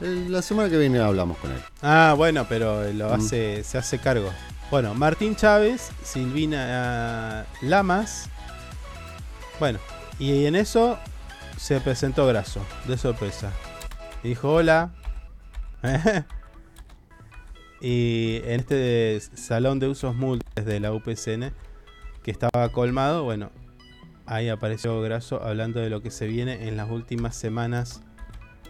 [0.00, 1.60] la semana que viene hablamos con él.
[1.82, 3.12] Ah, bueno, pero lo Mm.
[3.12, 4.30] hace, se hace cargo.
[4.70, 8.28] Bueno, Martín Chávez, Silvina ah, Lamas.
[9.58, 9.78] Bueno,
[10.18, 10.98] y en eso
[11.56, 13.52] se presentó Graso, de sorpresa.
[14.22, 14.90] Y dijo hola.
[17.80, 21.52] y en este salón de usos múltiples de la UPCN,
[22.22, 23.50] que estaba colmado, bueno,
[24.26, 28.02] ahí apareció Graso hablando de lo que se viene en las últimas semanas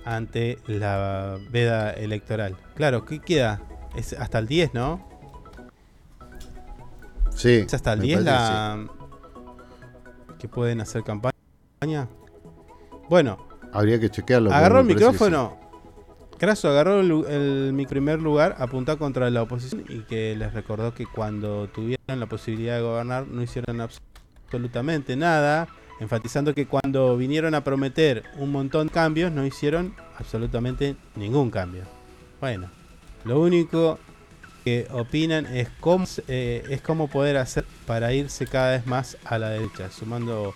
[0.07, 2.57] ante la veda electoral.
[2.75, 3.61] Claro, ¿qué queda?
[3.97, 5.07] Es hasta el 10, ¿no?
[7.35, 7.65] Sí.
[7.67, 8.87] ¿Es hasta el me 10 parece que la
[10.39, 12.09] que pueden hacer campaña?
[13.11, 13.39] Bueno.
[13.73, 14.53] Habría que chequearlo.
[14.53, 15.59] agarró el micrófono.
[16.39, 20.93] Graso agarró el, el- mi primer lugar, apuntó contra la oposición y que les recordó
[20.95, 24.01] que cuando tuvieron la posibilidad de gobernar no hicieron abs-
[24.45, 25.67] absolutamente nada,
[26.01, 31.85] enfatizando que cuando vinieron a prometer un montón de cambios no hicieron absolutamente ningún cambio.
[32.41, 32.71] Bueno,
[33.25, 33.99] lo único
[34.65, 39.39] que opinan es cómo, eh, es cómo poder hacer para irse cada vez más a
[39.39, 40.55] la derecha, sumando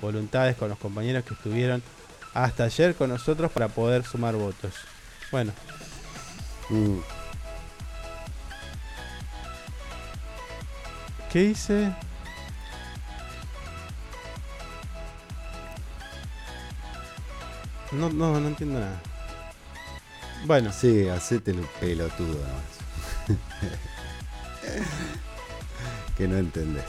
[0.00, 1.82] voluntades con los compañeros que estuvieron
[2.34, 4.74] hasta ayer con nosotros para poder sumar votos.
[5.30, 5.52] Bueno.
[6.70, 6.98] Mm.
[11.32, 11.92] ¿qué dice?
[17.92, 19.00] No, no, no entiendo nada.
[20.46, 23.28] Bueno, Sí, hacete el pelotudo nomás.
[26.16, 26.84] que no entendés.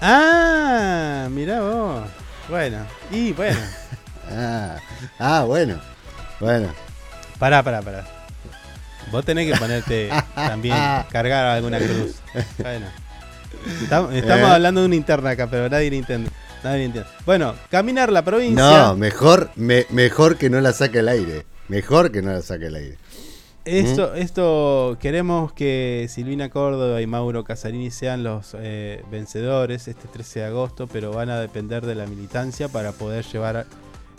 [0.00, 2.04] ah, mirá vos.
[2.48, 2.78] Bueno,
[3.10, 3.58] y bueno,
[4.30, 4.76] Ah,
[5.18, 5.78] ah, bueno.
[6.40, 6.68] Bueno.
[7.38, 8.04] pará, pará, pará.
[9.12, 10.76] Vos tenés que ponerte también,
[11.10, 12.16] cargar alguna cruz.
[12.58, 12.86] Bueno,
[13.82, 14.52] estamos, estamos Eh.
[14.54, 15.96] hablando de una interna acá, pero nadie le
[17.26, 18.88] Bueno, caminar la provincia.
[18.88, 21.46] No, mejor, me- mejor que no la saque al aire.
[21.68, 22.98] Mejor que no la saque al aire.
[23.64, 30.40] Esto, esto queremos que Silvina Córdoba y Mauro Casarini sean los eh, vencedores este 13
[30.40, 33.64] de agosto, pero van a depender de la militancia para poder llevar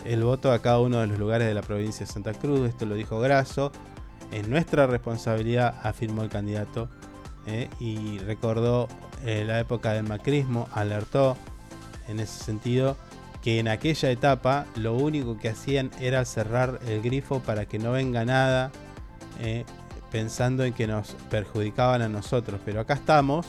[0.03, 2.67] el voto a cada uno de los lugares de la provincia de Santa Cruz.
[2.67, 3.71] Esto lo dijo Grasso.
[4.31, 6.89] Es nuestra responsabilidad, afirmó el candidato,
[7.45, 8.88] eh, y recordó
[9.23, 11.38] eh, la época del macrismo, alertó
[12.08, 12.98] en ese sentido
[13.41, 17.91] que en aquella etapa lo único que hacían era cerrar el grifo para que no
[17.91, 18.72] venga nada
[19.39, 19.65] eh,
[20.12, 22.60] pensando en que nos perjudicaban a nosotros.
[22.65, 23.46] Pero acá estamos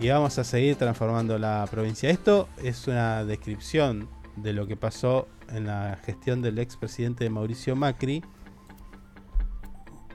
[0.00, 2.10] y vamos a seguir transformando la provincia.
[2.10, 8.22] Esto es una descripción de lo que pasó en la gestión del expresidente Mauricio Macri,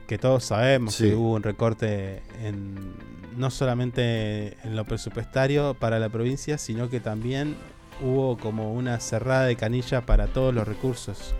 [0.07, 1.09] que todos sabemos Sí.
[1.09, 2.93] que hubo un recorte en
[3.37, 7.55] no solamente en lo presupuestario para la provincia, sino que también
[8.01, 11.33] hubo como una cerrada de canilla para todos los recursos.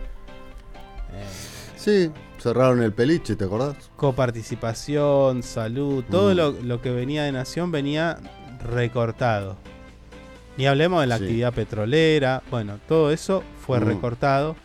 [1.12, 1.24] Eh,
[1.76, 3.90] Sí, cerraron el peliche, ¿te acordás?
[3.96, 6.36] coparticipación, salud, todo Mm.
[6.36, 8.18] lo, lo que venía de Nación venía
[8.62, 9.56] recortado.
[10.58, 11.24] Ni hablemos de la Sí.
[11.24, 13.84] actividad petrolera, bueno, todo eso fue Mm.
[13.84, 14.56] recortado.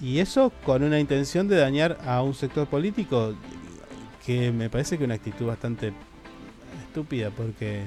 [0.00, 3.34] Y eso con una intención de dañar a un sector político
[4.26, 5.92] que me parece que una actitud bastante
[6.86, 7.82] estúpida porque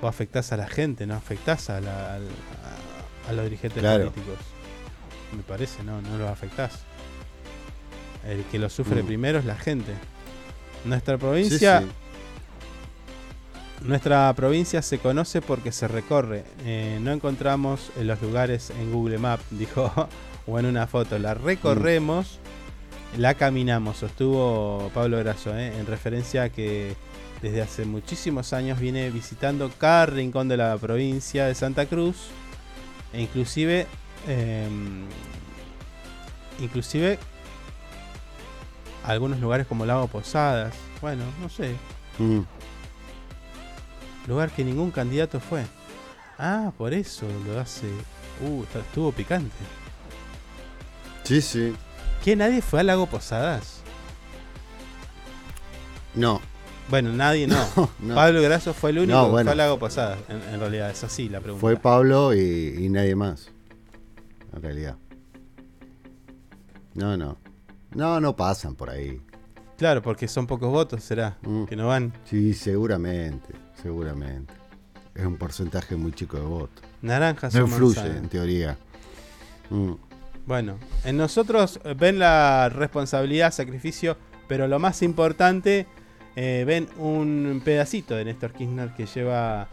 [0.00, 4.10] vos afectás a la gente, no afectás a, la- a- a los dirigentes Claro.
[4.10, 4.38] políticos.
[5.36, 6.80] Me parece, no, no los afectás.
[8.26, 9.06] El que lo sufre Mm.
[9.06, 9.92] primero es la gente.
[10.84, 11.86] Nuestra provincia, sí.
[13.86, 16.44] nuestra provincia se conoce porque se recorre.
[16.64, 20.08] Eh, no encontramos en los lugares en Google Maps, dijo,
[20.46, 21.18] o en una foto.
[21.18, 22.39] La recorremos,
[23.18, 26.94] la caminamos, sostuvo Pablo Grasso, eh, en referencia a que
[27.42, 32.28] desde hace muchísimos años viene visitando cada rincón de la provincia de Santa Cruz
[33.12, 33.86] e inclusive
[34.28, 35.04] em,
[36.60, 37.18] inclusive
[39.04, 41.74] algunos lugares como Lago Posadas, bueno, no sé,
[42.18, 42.40] Mm.
[44.28, 45.64] lugar que ningún candidato fue.
[46.38, 47.86] Ah, por eso lo hace.
[48.42, 49.56] Uh, estuvo picante.
[51.24, 51.74] Sí, sí.
[52.24, 52.36] ¿Qué?
[52.36, 53.80] ¿Nadie fue al Lago Posadas?
[56.14, 56.40] No,
[56.88, 57.56] Bueno, nadie no.
[58.00, 58.14] no.
[58.14, 59.44] Pablo Grasso fue el único No, que bueno.
[59.48, 60.18] fue al Lago Posadas.
[60.28, 61.60] En, en realidad, es así la pregunta.
[61.60, 63.48] Fue Pablo y, y nadie más.
[64.52, 64.96] En realidad.
[66.94, 67.38] No, no.
[67.94, 69.20] No, no pasan por ahí.
[69.78, 71.38] Claro, porque son pocos votos, será.
[71.42, 71.64] Mm.
[71.64, 72.12] Que no van.
[72.24, 73.54] Sí, seguramente.
[73.80, 74.52] Seguramente.
[75.14, 76.84] Es un porcentaje muy chico de votos.
[77.02, 78.22] Naranjas No influye, manzanas.
[78.22, 78.76] en teoría.
[79.70, 79.92] Mm.
[80.50, 84.16] Bueno, en nosotros eh, ven la responsabilidad, sacrificio,
[84.48, 85.86] pero lo más importante,
[86.34, 89.68] eh, ven un pedacito de Néstor Kirchner que lleva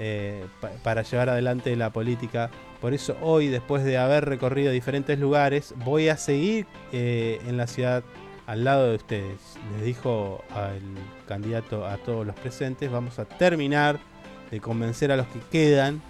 [0.00, 2.50] eh, pa- para llevar adelante la política.
[2.80, 8.02] Por eso hoy, después de haber recorrido diferentes lugares, voy a seguir en la ciudad
[8.48, 9.38] al lado de ustedes.
[9.76, 10.80] Les dijo al
[11.28, 14.00] candidato a todos los presentes, vamos a terminar
[14.50, 16.02] de convencer a los que quedan.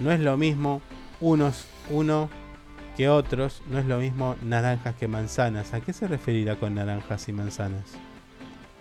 [0.00, 0.82] No es lo mismo
[1.22, 2.28] unos, uno
[2.96, 5.74] que otros, no es lo mismo naranjas que manzanas.
[5.74, 7.84] ¿A qué se referirá con naranjas y manzanas?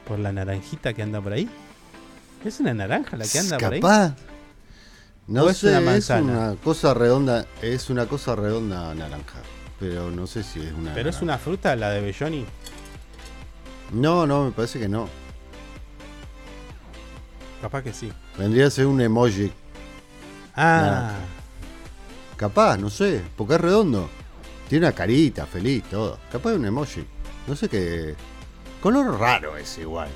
[0.07, 1.49] ¿Por la naranjita que anda por ahí?
[2.43, 3.81] ¿Es una naranja la que anda por ahí?
[5.27, 6.23] No ¿O es una es manzana?
[6.33, 9.39] una cosa redonda, es una cosa redonda naranja.
[9.79, 10.93] Pero no sé si es una.
[10.93, 12.45] ¿Pero es una fruta la de Belloni?
[13.93, 15.07] No, no, me parece que no.
[17.61, 18.11] Capaz que sí.
[18.37, 19.51] Vendría a ser un emoji.
[20.55, 21.13] Ah,
[22.43, 24.09] Capaz, no sé, porque es redondo.
[24.67, 26.19] Tiene una carita feliz, todo.
[26.29, 27.05] Capaz es un emoji.
[27.47, 28.15] No sé qué.
[28.81, 30.09] Color raro es igual.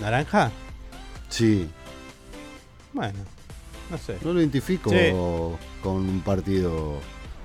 [0.00, 0.50] ¿naranja?
[1.28, 1.68] Sí,
[2.94, 3.18] Bueno,
[3.90, 4.16] no sé.
[4.22, 5.10] no lo identifico Sí.
[5.82, 6.94] con un partido.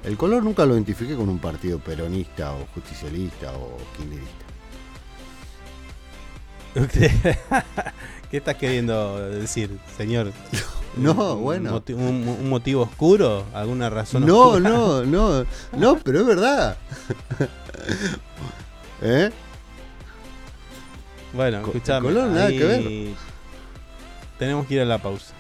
[0.06, 4.46] El color nunca lo identifiqué con un partido peronista o justicialista o kirchnerista.
[8.34, 10.32] ¿Qué estás queriendo decir, señor?
[10.98, 11.84] No, ¿Un bueno.
[11.90, 13.46] ¿Un, un motivo oscuro?
[13.54, 14.70] ¿Alguna razón No, oscura?
[14.72, 15.46] no, no,
[15.78, 16.76] no, pero es verdad.
[19.04, 19.30] ¿Eh?
[21.34, 22.08] Bueno, Co- escuchame.
[22.08, 23.14] color nada que ver.
[24.40, 25.34] Tenemos que ir a la pausa.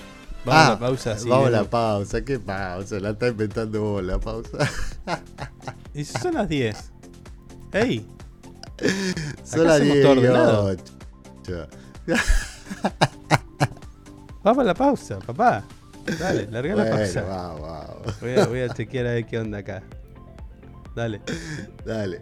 [0.45, 1.11] Vamos a Ah, la pausa.
[1.13, 2.99] así Vamos a la pausa, ¿qué pausa?
[2.99, 4.57] La está inventando vos la pausa.
[5.95, 6.91] Y si son las 10.
[7.71, 8.05] ¡Ey!
[9.43, 10.05] Son las hacemos 10
[14.43, 15.63] Vamos a la pausa, papá.
[16.19, 17.53] Dale, larga la pausa.
[18.19, 19.83] Voy a, voy a chequear a ver qué onda acá.
[20.95, 21.21] Dale.
[21.85, 22.21] Dale.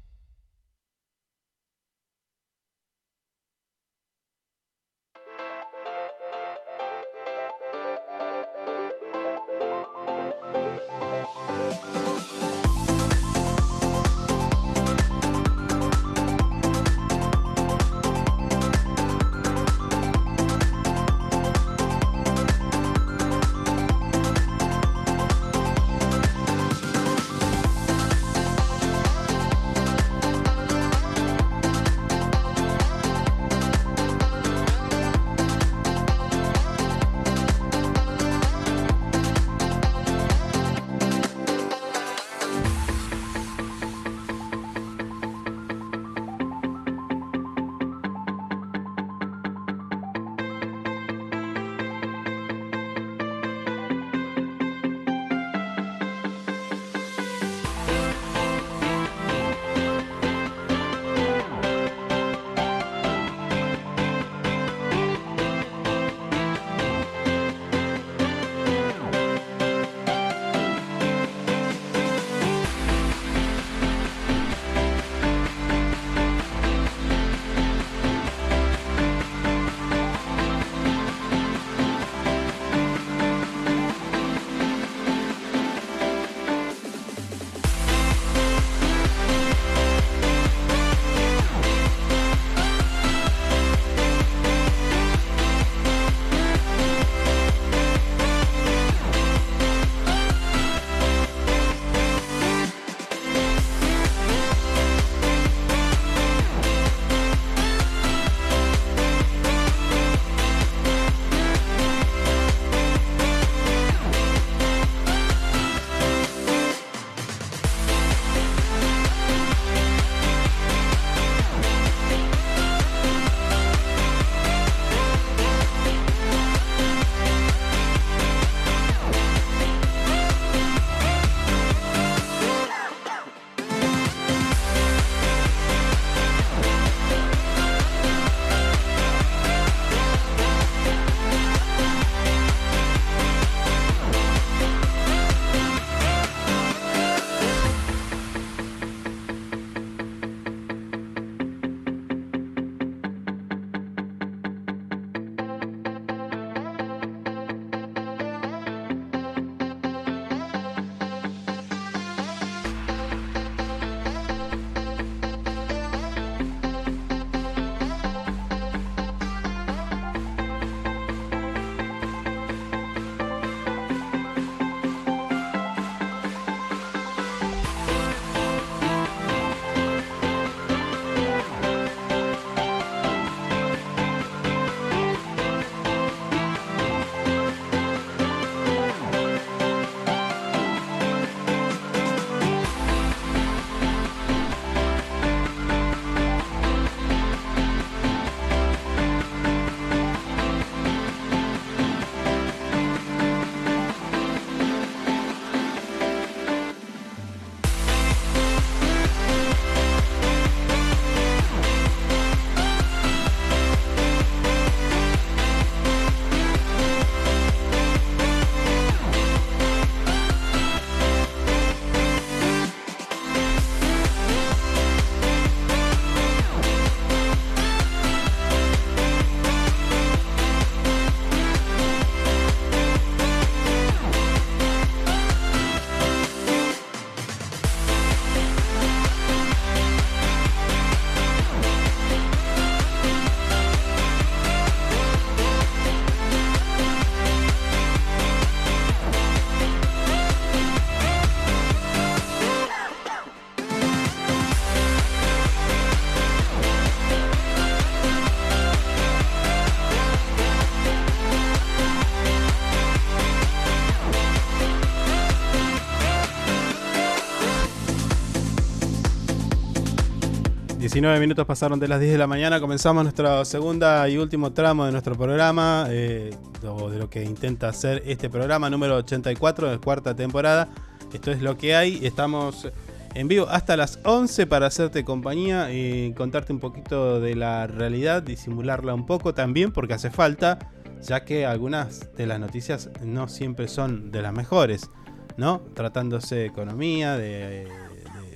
[271.01, 272.59] 19 minutos pasaron de las 10 de la mañana.
[272.59, 276.29] Comenzamos nuestra segunda y último tramo de nuestro programa, eh,
[276.61, 280.69] de lo que intenta hacer este programa número 84 de cuarta temporada.
[281.11, 282.05] Esto es lo que hay.
[282.05, 282.69] Estamos
[283.15, 288.21] en vivo hasta las 11 para hacerte compañía y contarte un poquito de la realidad,
[288.21, 290.59] disimularla un poco también, porque hace falta,
[291.01, 294.91] ya que algunas de las noticias no siempre son de las mejores,
[295.35, 295.61] ¿no?
[295.73, 297.67] Tratándose de economía, de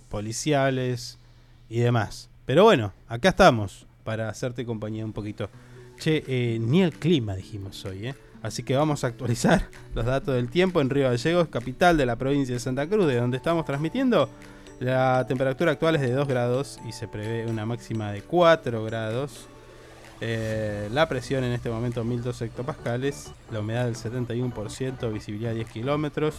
[0.09, 1.20] policiales
[1.70, 2.32] y demás.
[2.46, 5.50] Pero bueno, acá estamos para hacerte compañía un poquito.
[5.98, 8.16] Che, eh, ni el clima dijimos hoy, ¿eh?
[8.43, 12.16] Así que vamos a actualizar los datos del tiempo en Río Gallegos, capital de la
[12.16, 14.30] provincia de Santa Cruz, de donde estamos transmitiendo.
[14.80, 19.48] La temperatura actual es de 2 grados y se prevé una máxima de 4 grados.
[20.22, 26.36] Eh, la presión en este momento 1012 hectopascales, la humedad del 71%, visibilidad 10 kilómetros.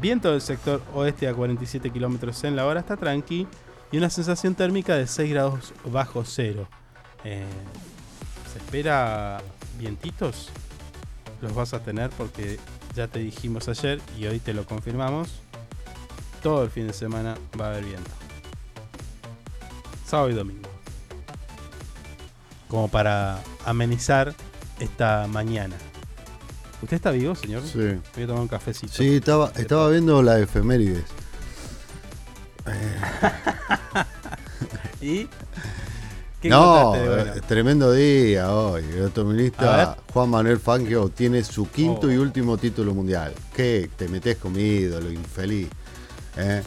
[0.00, 3.46] Viento del sector oeste a 47 kilómetros en la hora, está tranqui.
[3.94, 6.66] Y una sensación térmica de 6 grados bajo cero.
[7.22, 7.44] Eh,
[8.52, 9.40] ¿Se espera
[9.78, 10.48] vientitos?
[11.40, 12.58] Los vas a tener porque
[12.96, 15.28] ya te dijimos ayer y hoy te lo confirmamos.
[16.42, 18.10] Todo el fin de semana va a haber viento.
[20.04, 20.68] Sábado y domingo.
[22.66, 24.34] Como para amenizar
[24.80, 25.76] esta mañana.
[26.82, 27.62] ¿Usted está vivo, señor?
[27.62, 28.00] Sí.
[28.16, 28.92] Voy a tomar un cafecito.
[28.92, 31.04] Sí, estaba, estaba viendo la efemérides.
[35.00, 35.28] ¿Y?
[36.40, 37.34] ¿Qué No, encontraste de bueno?
[37.34, 38.84] eh, tremendo día hoy.
[38.94, 42.12] El automovilista Juan Manuel Fangio obtiene su quinto Oh.
[42.12, 43.32] y último título mundial.
[43.54, 43.88] ¿Qué?
[43.96, 45.68] Te metes con mi ídolo, infeliz.
[46.36, 46.62] ¿Eh?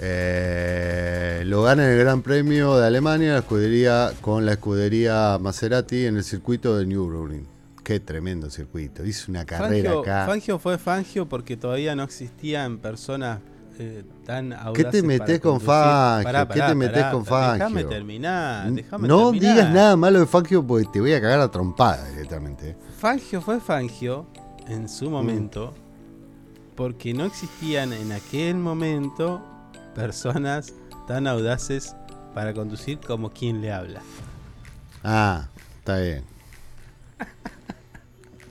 [0.00, 6.06] Eh, lo gana en el Gran Premio de Alemania la escudería, con la escudería Maserati
[6.06, 7.46] en el circuito de Nürburgring.
[7.84, 9.04] Qué tremendo circuito.
[9.04, 10.26] Hizo una carrera Fangio, acá.
[10.26, 13.40] Fangio fue Fangio porque todavía no existían personas
[13.78, 14.84] eh, tan audaces.
[14.84, 15.60] ¿Qué te metés con.
[15.60, 16.24] Fangio?
[16.24, 17.52] Pará, ¿Qué te pará, con Fangio?
[17.54, 19.32] Déjame terminar, no terminar.
[19.32, 22.70] digas nada malo de Fangio porque te voy a cagar a trompada directamente.
[22.70, 22.76] eh.
[22.98, 24.26] Fangio fue Fangio
[24.68, 24.88] en Mm.
[24.88, 25.74] su momento
[26.76, 29.42] porque no existían en aquel momento
[29.94, 30.72] personas
[31.06, 31.94] tan audaces
[32.34, 34.00] para conducir como quien le habla.
[35.04, 35.48] Ah,
[35.78, 36.24] está bien.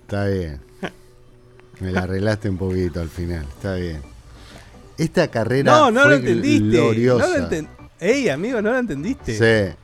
[0.01, 0.59] Está bien.
[1.79, 3.43] Me la arreglaste un poquito al final.
[3.45, 4.01] Está bien.
[5.03, 6.77] Esta carrera No, no fue lo entendiste.
[6.77, 7.27] gloriosa.
[7.27, 7.67] No lo enten-
[7.99, 9.33] Ey, amigo, no lo entendiste.
[9.33, 9.75] Sí.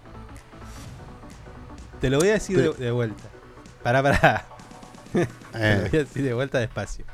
[2.01, 3.24] Te lo voy a decir de, Te- de vuelta.
[3.84, 4.45] Pará, pará.
[5.13, 5.26] Te lo
[5.59, 5.88] Eh.
[5.89, 7.05] voy a decir de vuelta despacio.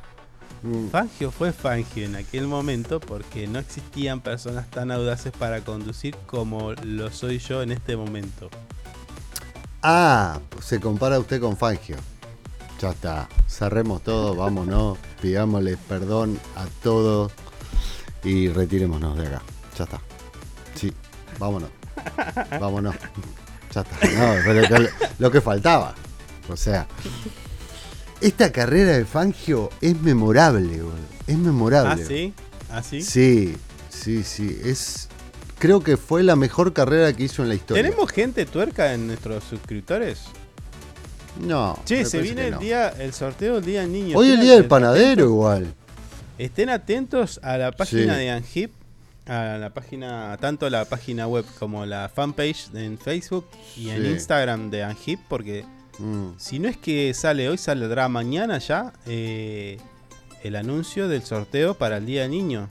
[0.63, 0.87] Mm.
[0.89, 6.73] Fangio fue Fangio en aquel momento porque no existían personas tan audaces para conducir como
[6.73, 8.49] lo soy yo en este momento.
[9.81, 11.97] Ah, se compara usted con Fangio.
[12.81, 13.27] Ya está.
[13.47, 14.97] Cerremos todo, vámonos.
[15.21, 17.31] Pidámosle perdón a todos
[18.23, 19.41] y retirémonos de acá.
[19.77, 20.01] Ya está.
[20.75, 20.93] Sí,
[21.39, 21.69] vámonos.
[22.59, 22.95] Vámonos.
[23.73, 24.07] Ya está.
[24.07, 24.87] No, pero
[25.19, 25.95] lo que faltaba.
[26.49, 26.87] O sea,
[28.21, 30.97] esta carrera de Fangio es memorable, boludo.
[31.27, 32.03] Es memorable.
[32.03, 32.33] ¿Ah, sí?
[32.69, 33.01] ¿Ah, sí?
[33.01, 33.55] Sí,
[33.89, 34.59] sí, sí.
[34.63, 35.07] Es,
[35.59, 37.83] creo que fue la mejor carrera que hizo en la historia.
[37.83, 40.23] ¿Tenemos gente tuerca en nuestros suscriptores?
[41.39, 41.79] No.
[41.85, 42.59] Che, se viene el no.
[42.59, 44.17] día, el sorteo del día del niño.
[44.17, 45.73] Hoy el día del panadero igual.
[46.37, 48.19] Estén atentos a la página Sí.
[48.21, 48.71] de Anhip,
[49.27, 54.05] a la página, tanto la página web como la fanpage en Facebook y en.
[54.05, 55.63] Instagram de Anhip, porque
[55.99, 56.31] Mm.
[56.37, 59.77] si no es que sale hoy, saldrá mañana ya eh,
[60.43, 62.67] el anuncio del sorteo para el Día del Niño.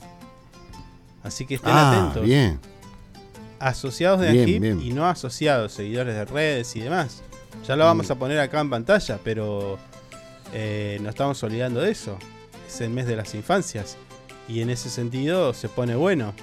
[1.23, 2.25] Así que estén Ah, atentos.
[2.25, 2.59] bien.
[3.59, 4.81] Asociados de bien.
[4.81, 7.21] y no asociados, seguidores de redes y demás.
[7.65, 8.11] Ya lo vamos Mm.
[8.11, 9.79] a poner acá en pantalla, pero
[10.53, 12.17] eh, no estamos olvidando de eso.
[12.73, 13.97] Es el mes de las infancias.
[14.47, 16.33] Y en ese sentido se pone bueno.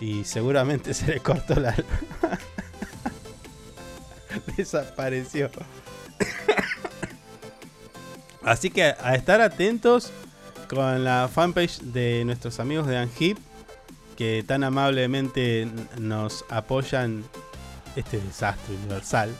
[0.00, 1.72] Y seguramente se le cortó la.
[4.56, 5.50] Desapareció.
[8.44, 10.10] Así que a estar atentos
[10.68, 13.38] con la fanpage de nuestros amigos de Anhip
[14.16, 17.22] que tan amablemente nos apoyan
[17.94, 19.30] este desastre universal.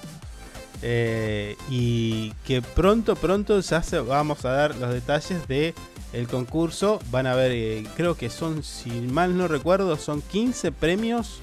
[0.83, 5.75] Eh, y que pronto, pronto ya se, vamos a dar los detalles de
[6.13, 7.01] el concurso.
[7.11, 11.41] Van a ver, eh, creo que son, si mal no recuerdo, son 15 premios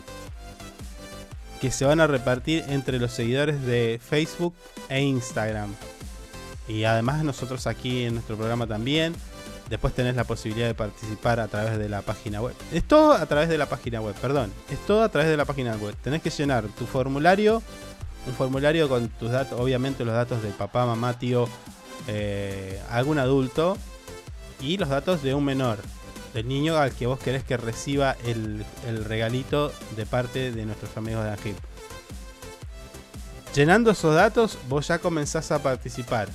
[1.59, 4.53] que se van a repartir entre los seguidores de Facebook
[4.87, 5.73] e Instagram.
[6.67, 9.15] Y además nosotros aquí en nuestro programa también.
[9.69, 12.55] Después tenés la posibilidad de participar a través de la página web.
[12.73, 14.51] Es todo a través de la página web, perdón.
[14.69, 15.95] Es todo a través de la página web.
[16.01, 17.61] Tenés que llenar tu formulario.
[18.25, 21.47] Un formulario con tus datos, obviamente los datos de papá, mamá, tío,
[22.07, 23.77] eh, algún adulto.
[24.61, 25.79] Y los datos de un menor.
[26.33, 30.95] del niño al que vos querés que reciba el, el regalito de parte de nuestros
[30.95, 31.57] amigos de Angip.
[33.55, 36.29] Llenando esos datos, vos ya comenzás a participar.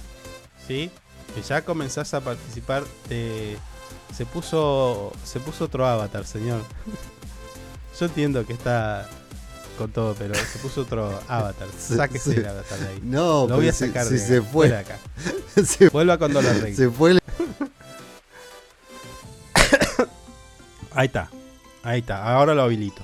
[0.66, 0.90] ¿Sí?
[1.34, 3.56] Que ya comenzás a participar de.
[4.16, 5.12] Se puso.
[5.24, 6.60] Se puso otro avatar, señor.
[7.98, 9.08] Yo entiendo que está
[9.78, 11.68] con todo, pero se puso otro avatar.
[11.78, 13.00] Se- Sáquese se- el avatar de ahí.
[13.02, 14.68] No, lo voy a sacar si de, se fue.
[14.68, 14.98] fuera acá.
[15.64, 16.74] Se- Vuelva cuando lo arregle.
[16.74, 17.12] Se fue.
[17.12, 17.20] el-
[20.94, 21.28] Ahí está.
[21.82, 22.22] Ahí está.
[22.24, 23.02] Ahora lo habilito.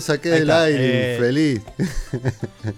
[0.00, 1.62] Saqué del aire, eh, infeliz.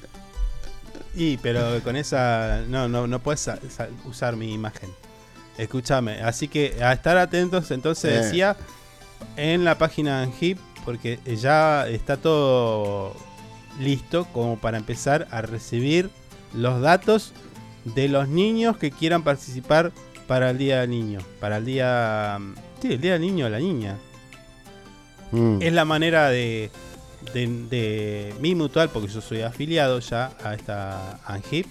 [1.14, 2.62] Y, pero con esa.
[2.68, 4.88] No, no, no puedes sa- sa- usar mi imagen.
[5.58, 6.22] Escúchame.
[6.22, 8.22] Así que a estar atentos, entonces Eh.
[8.24, 8.56] decía,
[9.36, 13.14] en la página de Angip, porque ya está todo
[13.78, 16.08] listo como para empezar a recibir
[16.54, 17.32] los datos
[17.84, 19.92] de los niños que quieran participar
[20.26, 21.18] para el Día del Niño.
[21.40, 22.38] Para el día.
[22.80, 23.98] Sí, el Día del Niño o la niña.
[25.33, 25.59] Mm.
[25.61, 26.70] Es la manera de,
[27.35, 31.66] de, mi mutual, porque yo soy afiliado ya a esta ANGIP.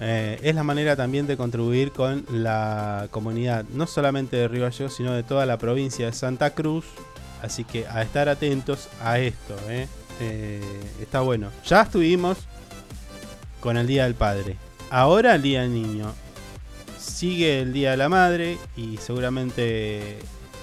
[0.00, 4.94] Eh, es la manera también de contribuir con la comunidad, no solamente de Río Gallegos,
[4.94, 6.84] sino de toda la provincia de Santa Cruz.
[7.42, 9.56] Así que a estar atentos a esto.
[9.68, 9.86] eh.
[10.20, 10.60] Eh,
[11.00, 11.50] está bueno.
[11.66, 12.38] Ya estuvimos
[13.60, 14.56] con el Día del Padre.
[14.90, 16.12] Ahora el Día del Niño.
[16.98, 20.18] Sigue el Día de la Madre y seguramente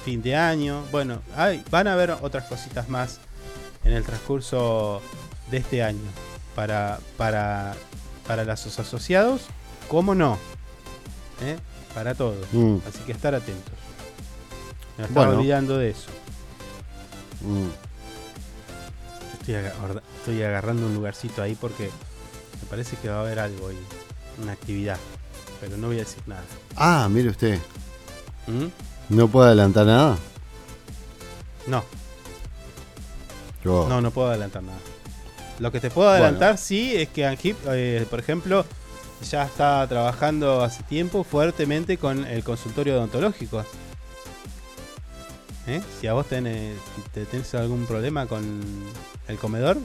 [0.06, 0.84] fin de año.
[0.92, 3.20] Bueno, hay, van a haber otras cositas más
[3.84, 5.02] en el transcurso
[5.52, 6.00] de este año
[6.56, 7.74] para, para,
[8.28, 9.42] para los asociados.
[9.90, 10.38] ¿Cómo no?
[11.42, 11.58] ¿Eh?
[11.94, 12.46] Para todos.
[12.54, 12.78] Mm.
[12.88, 13.74] Así que estar atentos.
[14.98, 15.40] Me estaba Bueno.
[15.42, 16.08] olvidando de eso.
[17.42, 17.68] Mm.
[19.40, 21.86] Estoy, agar- estoy agarrando un lugarcito ahí porque
[22.62, 23.80] me parece que va a haber algo ahí.
[24.42, 24.98] Una actividad.
[25.62, 26.44] Pero no voy a decir nada.
[26.76, 27.60] Ah, mire usted.
[28.48, 28.66] ¿Mm?
[29.10, 30.18] ¿No puede adelantar nada?
[31.68, 31.84] No.
[33.64, 34.78] Yo- No, no puedo adelantar nada.
[35.60, 36.24] Lo que te puedo Bueno.
[36.26, 38.66] adelantar, sí, es que Angip, eh, por ejemplo,
[39.30, 43.64] ya está trabajando hace tiempo fuertemente con el consultorio odontológico.
[45.68, 45.82] ¿Eh?
[46.00, 46.78] Si a vos tenés,
[47.14, 48.62] te tenés algún problema con
[49.28, 49.78] el comedor,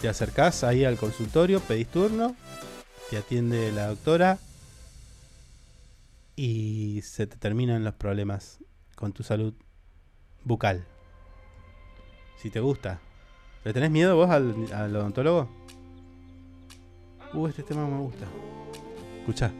[0.00, 2.34] te acercás ahí al consultorio, pedís turno,
[3.10, 4.38] te atiende la doctora
[6.42, 8.64] y se te terminan los problemas
[8.96, 9.52] con tu salud
[10.42, 10.86] bucal.
[12.38, 12.98] Si te gusta.
[13.62, 15.50] ¿Le tenés miedo vos al, al odontólogo?
[17.34, 18.24] Uh, este tema me gusta.
[19.18, 19.52] Escucha.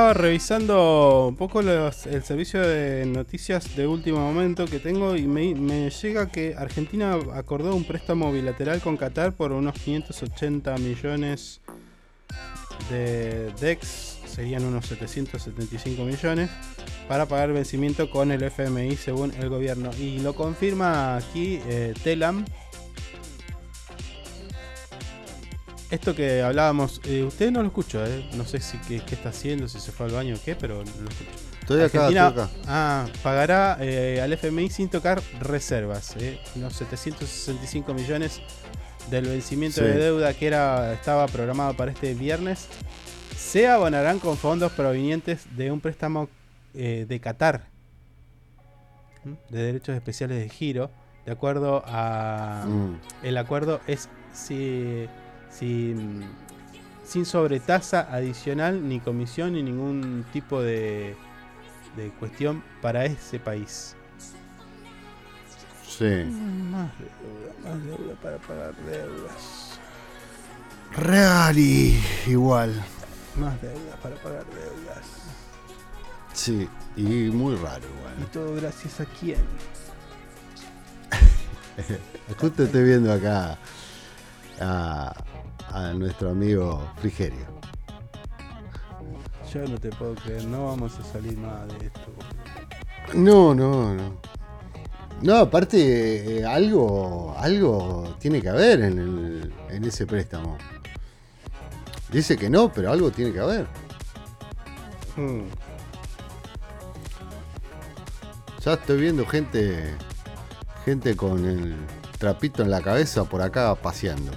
[0.00, 1.92] Estaba revisando un poco el
[2.22, 7.84] servicio de noticias de último momento que tengo y me, llega que Argentina acordó un
[7.84, 11.60] préstamo bilateral con Qatar por unos 580 millones
[12.88, 16.48] de DEX, serían unos 775 millones,
[17.06, 19.90] para pagar vencimiento con el FMI según el gobierno.
[19.98, 22.46] Y lo confirma aquí eh, Telam.
[25.90, 28.28] Esto que hablábamos, eh, usted no lo escucho, eh.
[28.34, 30.76] no sé si qué, qué está haciendo, si se fue al baño o qué, pero
[30.84, 31.30] no lo escucho.
[31.62, 32.52] Estoy acá, Argentina, estoy acá.
[32.66, 38.40] Ah, pagará eh, al FMI sin tocar reservas, eh, unos 765 millones
[39.10, 39.86] del vencimiento Sí.
[39.86, 42.68] de deuda que era estaba programado para este viernes.
[43.36, 46.28] Se abonarán con fondos provenientes de un préstamo
[46.74, 47.66] eh, de Qatar
[49.48, 50.90] de derechos especiales de giro.
[51.26, 52.64] De acuerdo a.
[52.66, 53.26] Mm.
[53.26, 55.06] El acuerdo es si,
[55.50, 56.22] si, mm,
[57.04, 61.16] sin sobretasa adicional, ni comisión, ni ningún tipo de,
[61.96, 63.96] de cuestión para ese país.
[65.86, 66.24] Sí.
[66.70, 69.78] Más deuda, más deuda para pagar deudas.
[70.96, 72.74] Reali, igual.
[73.36, 75.06] Más deuda para pagar deudas.
[76.32, 78.30] Sí, y muy raro ¿Y igual.
[78.32, 79.40] todo gracias a quién?
[82.40, 83.58] Justo estoy viendo acá
[84.60, 85.12] a,
[85.72, 87.46] a nuestro amigo Frigerio.
[89.52, 92.00] Yo no te puedo creer, no vamos a salir más de esto.
[93.14, 94.20] No, no, no.
[95.22, 100.56] No, aparte, eh, algo, algo tiene que haber en, el- en ese préstamo.
[102.10, 103.66] Dice que no, pero algo tiene que haber.
[105.16, 105.42] Hmm.
[108.64, 109.94] Ya estoy viendo gente,
[110.84, 111.76] gente con el
[112.18, 114.32] trapito en la cabeza por acá paseando.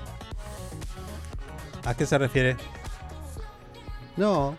[1.85, 2.57] ¿A qué se refiere?
[4.15, 4.55] No,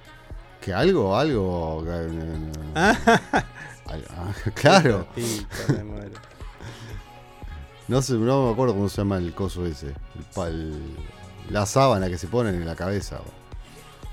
[0.60, 1.84] que algo, algo.
[1.86, 4.32] eh, Ah.
[4.54, 5.06] claro.
[7.86, 9.88] No sé, no me acuerdo cómo se llama el coso ese.
[9.88, 10.96] El pa- el-
[11.50, 13.20] la sábana que se ponen en la cabeza.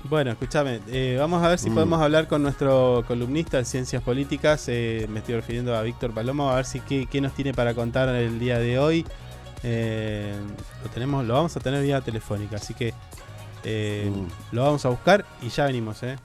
[0.04, 1.74] Bueno, escúchame, eh, vamos a ver si Mm.
[1.74, 4.64] podemos hablar con nuestro columnista de ciencias políticas.
[4.68, 7.72] eh, me estoy refiriendo a Víctor Palomo, a ver si qué, qué nos tiene para
[7.74, 9.06] contar el día de hoy.
[9.62, 10.34] Eh,
[10.82, 12.92] lo tenemos, lo vamos a tener vía telefónica, así que
[13.64, 14.54] eh, Mm.
[14.56, 16.16] lo vamos a buscar y ya venimos, eh.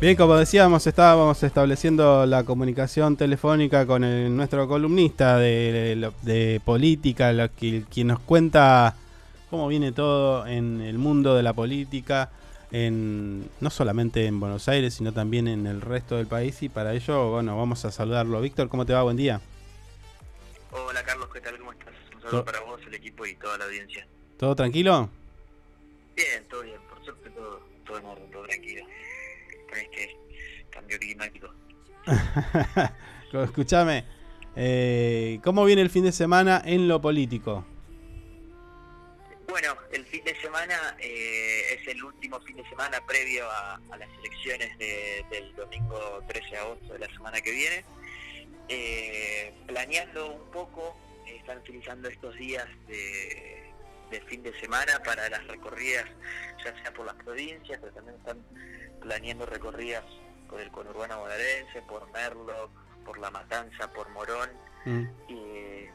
[0.00, 6.60] Bien, como decíamos, estábamos estableciendo la comunicación telefónica con el- nuestro columnista de, de- de
[6.60, 8.94] política, la que- quien nos cuenta
[9.50, 12.30] cómo viene todo en el mundo de la política,
[12.70, 16.62] en, no solamente en Buenos Aires, sino también en el resto del país.
[16.62, 18.40] Y para ello, bueno, vamos a saludarlo.
[18.40, 19.02] Víctor, ¿cómo te va?
[19.02, 19.40] Buen día.
[20.70, 21.58] Hola Carlos, ¿qué tal?
[21.58, 21.88] ¿Cómo estás?
[22.14, 24.06] Un saludo para vos, el equipo y toda la audiencia.
[24.38, 25.08] ¿Todo tranquilo?
[30.88, 31.48] Cambio climático.
[33.44, 34.04] Escúchame,
[34.60, 37.64] Eh, ¿Cómo viene el fin de semana en lo político?
[39.48, 43.96] Bueno, el fin de semana eh, es el último fin de semana previo a, a
[43.96, 47.84] las elecciones de- del domingo 13 de agosto de la semana que viene.
[48.68, 53.62] Eh, planeando un poco, están utilizando estos días de,
[54.10, 56.06] de fin de semana para las recorridas,
[56.64, 58.38] ya sea por las provincias, pero también están
[59.00, 60.04] planeando recorridas
[60.48, 62.70] por el conurbano bonaerense, por Merlo,
[63.04, 64.50] por La Matanza, por Morón.
[65.28, 65.86] Y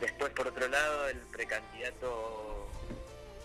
[0.00, 2.68] después, por otro lado, el precandidato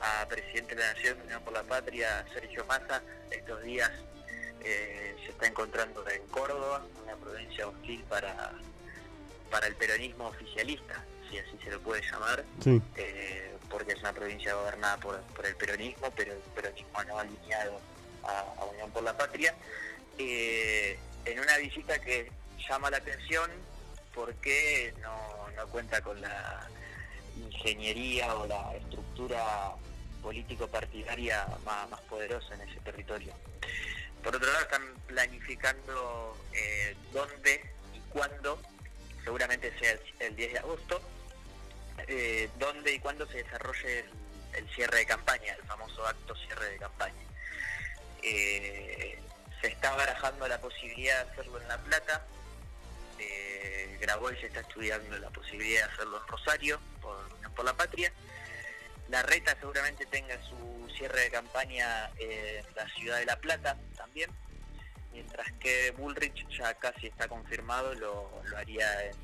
[0.02, 3.92] a presidente de la Nación, Unión por la Patria, Sergio Massa, estos días
[4.64, 8.54] eh, se está encontrando en Córdoba, una provincia hostil para,
[9.52, 12.82] para el peronismo oficialista, si así se lo puede llamar, Sí.
[12.96, 17.80] eh, porque es una provincia gobernada por, por el peronismo, pero el peronismo no alineado
[18.24, 19.54] a, a Unión por la Patria,
[20.18, 22.32] eh, en una visita que
[22.68, 23.50] llama la atención
[24.14, 26.68] porque no, no cuenta con la
[27.38, 29.76] ingeniería o la estructura
[30.22, 33.34] político-partidaria más, poderosa en ese territorio.
[34.24, 37.62] Por otro lado, están planificando eh, dónde
[37.94, 38.60] y cuándo,
[39.24, 41.02] seguramente sea el, el 10 de agosto,
[42.08, 44.06] eh, dónde y cuándo se desarrolle
[44.54, 47.14] el, cierre de campaña, el famoso acto cierre de campaña.
[49.62, 52.26] Se está barajando la posibilidad de hacerlo en La Plata,
[53.20, 57.18] eh, Grabois está estudiando la posibilidad de hacerlo en Rosario, por,
[57.56, 58.12] por la Patria.
[59.10, 64.30] La Reta seguramente tenga su cierre de campaña en la ciudad de La Plata también,
[65.14, 69.16] mientras que Bullrich ya casi está confirmado, lo, lo haría en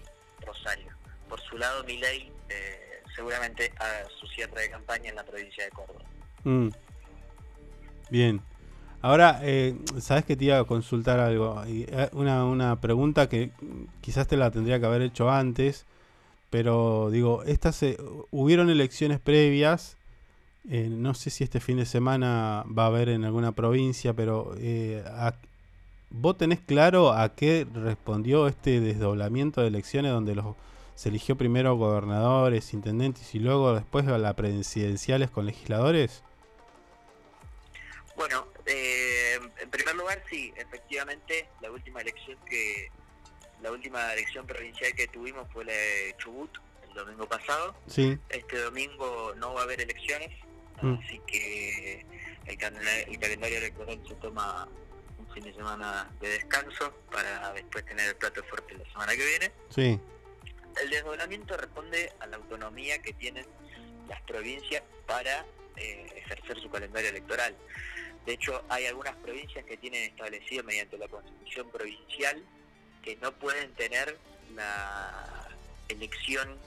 [0.45, 0.91] Rosario.
[1.27, 5.71] Por su lado, Milei eh, seguramente haga su cierre de campaña en la provincia de
[5.71, 6.05] Córdoba.
[6.43, 6.69] Mm.
[8.09, 8.41] Bien.
[9.03, 11.61] Ahora, eh, ¿sabes que te iba a consultar algo?
[11.67, 13.51] Eh, Una, una pregunta que
[14.01, 15.85] quizás te la tendría que haber hecho antes,
[16.51, 17.97] pero digo, estas eh,
[18.31, 19.97] hubieron elecciones previas,
[20.69, 24.53] eh, no sé si este fin de semana va a haber en alguna provincia, pero
[24.59, 25.35] eh, a-
[26.11, 30.55] ¿vos tenés claro a qué respondió este desdoblamiento de elecciones donde los
[30.95, 36.23] se eligió primero gobernadores, intendentes y luego después a las presidenciales con legisladores?
[38.23, 42.89] Bueno, eh, en primer lugar, sí, efectivamente, la última elección que
[43.61, 46.49] la última elección provincial que tuvimos fue la de Chubut
[46.87, 47.75] el domingo pasado.
[47.87, 48.17] Sí.
[48.29, 50.29] Este domingo no va a haber elecciones,
[50.81, 50.99] Mm.
[51.03, 52.05] así que
[52.45, 54.69] el, calendar- el calendario electoral se toma
[55.19, 59.25] un fin de semana de descanso para después tener el plato fuerte la semana que
[59.25, 59.51] viene.
[59.69, 59.99] Sí.
[60.81, 63.45] El desdoblamiento responde a la autonomía que tienen
[64.07, 65.45] las provincias para
[65.75, 67.53] eh, ejercer su calendario electoral.
[68.25, 72.41] De hecho, hay algunas provincias que tienen establecido mediante la constitución provincial
[73.03, 74.17] que no pueden tener
[74.55, 75.49] la
[75.89, 76.57] elección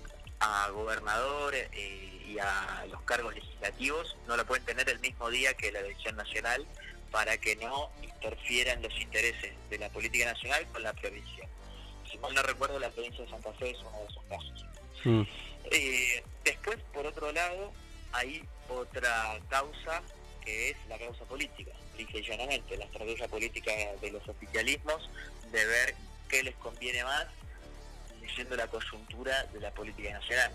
[0.40, 5.54] a gobernador eh, y a los cargos legislativos, no la pueden tener el mismo día
[5.54, 6.66] que la elección nacional
[7.10, 11.48] para que no interfieran los intereses de la política nacional con la provincia.
[12.10, 14.66] Si mal no recuerdo, la provincia de Santa Fe es uno de esos casos.
[15.04, 15.22] Mm.
[15.70, 17.72] Eh, después, por otro lado,
[18.12, 20.02] hay otra causa
[20.46, 25.10] que es la causa política, y llanamente, la estrategia política de los oficialismos,
[25.50, 25.94] de ver
[26.28, 27.26] qué les conviene más,
[28.20, 30.52] leyendo la coyuntura de la política nacional.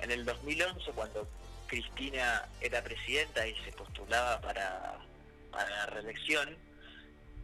[0.00, 1.28] En el 2011, cuando
[1.66, 4.98] Cristina era presidenta y se postulaba para,
[5.50, 6.56] para la reelección,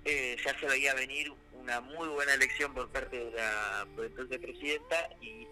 [0.04, 5.10] eh, ya se veía venir una muy buena elección por parte de la entonces presidenta
[5.20, 5.46] y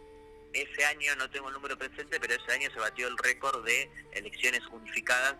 [0.53, 3.91] ese año, no tengo el número presente, pero ese año se batió el récord de
[4.13, 5.37] elecciones unificadas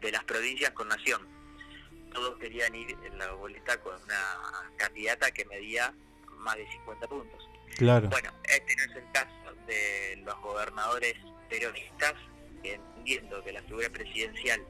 [0.00, 1.26] de las provincias con nación.
[2.12, 5.92] Todos querían ir en la boleta con una candidata que medía
[6.38, 7.48] más de 50 puntos.
[7.76, 8.08] Claro.
[8.08, 11.14] Bueno, este no es el caso de los gobernadores
[11.48, 12.14] peronistas,
[12.62, 14.60] que entiendo que la figura presidencial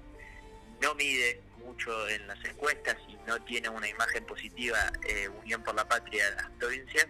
[0.82, 5.74] no mide mucho en las encuestas y no tiene una imagen positiva eh, Unión por
[5.74, 7.06] la Patria de las provincias,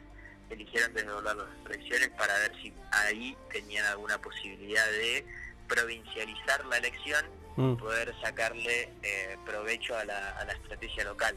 [0.51, 5.25] eligieron desdoblar las elecciones para ver si ahí tenían alguna posibilidad de
[5.69, 7.27] provincializar la elección
[7.59, 7.75] Mm.
[7.75, 11.37] poder sacarle eh, provecho a la, a la estrategia local.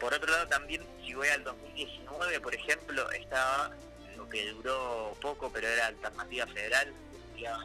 [0.00, 3.70] Por otro lado, también, si voy al 2019, por ejemplo, estaba
[4.16, 6.94] lo que duró poco, pero era alternativa federal,
[7.38, 7.58] ya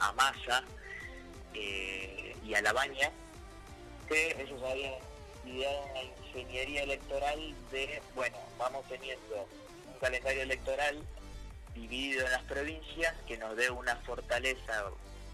[0.00, 0.64] a Massa
[1.54, 3.12] eh, y a La Baña,
[4.08, 4.94] que ellos habían
[5.46, 9.46] ideado una ingeniería electoral de, bueno, vamos teniendo
[9.86, 10.98] un calendario electoral
[11.74, 14.84] dividido en las provincias que nos dé una fortaleza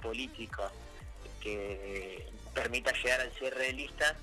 [0.03, 0.71] política
[1.41, 4.17] que permita llegar al cierre de listas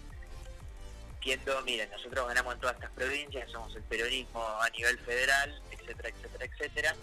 [1.26, 6.10] diciendo, miren, nosotros ganamos en todas estas provincias, somos el peronismo a nivel federal, etcétera,
[6.10, 6.96] etcétera, etcétera.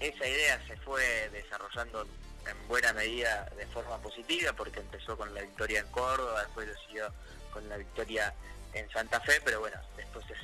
[0.00, 2.06] Esa idea se fue desarrollando
[2.46, 6.74] en buena medida de forma positiva porque empezó con la victoria en Córdoba, después lo
[6.86, 7.12] siguió
[7.52, 8.34] con la victoria
[8.72, 10.38] en Santa Fe, pero bueno, después es,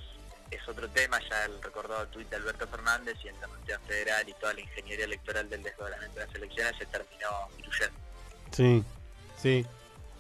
[0.51, 4.33] es otro tema, ya el recordado tuit de Alberto Fernández y en la Federal y
[4.35, 7.97] toda la ingeniería electoral del desdoblamiento de las elecciones se terminó diluyendo.
[8.53, 8.85] Sí,
[9.41, 9.67] sí.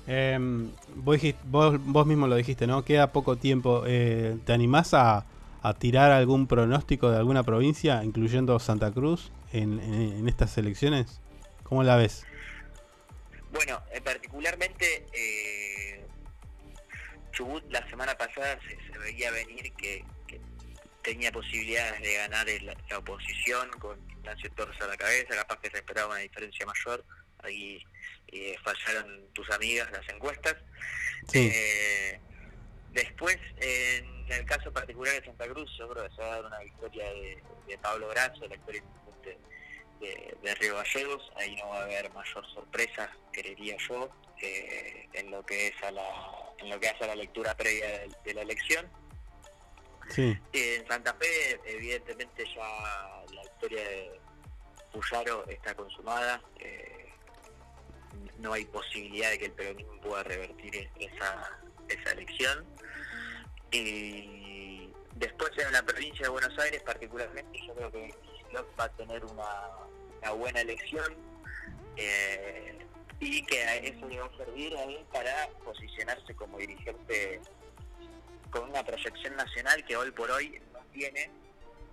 [0.07, 2.85] Em, vos, dijiste- vos, vos mismo lo dijiste, ¿no?
[2.85, 3.85] Queda poco tiempo.
[3.87, 5.25] Eh, ¿Te animás a,
[5.63, 11.21] a tirar algún pronóstico de alguna provincia, incluyendo Santa Cruz, en, en- en estas elecciones?
[11.63, 12.25] ¿Cómo la ves?
[13.53, 16.05] Bueno, eh, particularmente eh,
[17.33, 20.05] Chubut la semana pasada se, se veía venir que
[21.05, 25.71] tenía posibilidades de ganar el- la oposición con Ignacio Torres a la cabeza, capaz que
[25.71, 27.05] se esperaba una diferencia mayor,
[27.45, 27.85] ahí
[28.33, 30.57] eh, fallaron tus amigas las encuestas.
[31.31, 31.51] Sí.
[31.55, 32.19] Eh,
[32.93, 36.45] después, en el caso particular de Santa Cruz, yo creo que se va a dar
[36.47, 38.83] una victoria de, de Pablo Grasso, la victoria
[39.23, 39.37] de,
[40.07, 44.11] de, de Río Gallegos, ahí no va a haber mayor sorpresa, creería yo,
[44.43, 46.09] eh, en lo que es a la,
[46.59, 48.91] en lo que hace a la lectura previa de, de la elección.
[50.11, 50.37] Sí.
[50.53, 54.21] Eh, En Santa Fe, evidentemente ya la victoria de
[54.93, 56.41] Puyaro está consumada.
[56.61, 57.01] eh,
[58.39, 61.59] no hay posibilidad de que el peronismo pueda revertir esa,
[61.89, 62.65] esa elección.
[63.71, 68.15] Y después en la provincia de Buenos Aires, particularmente, yo creo que
[68.79, 71.15] va a tener una, buena elección
[71.97, 72.79] eh,
[73.21, 77.41] y que eso le va a servir a él para posicionarse como dirigente
[78.55, 81.29] con una proyección nacional que hoy por hoy no tiene,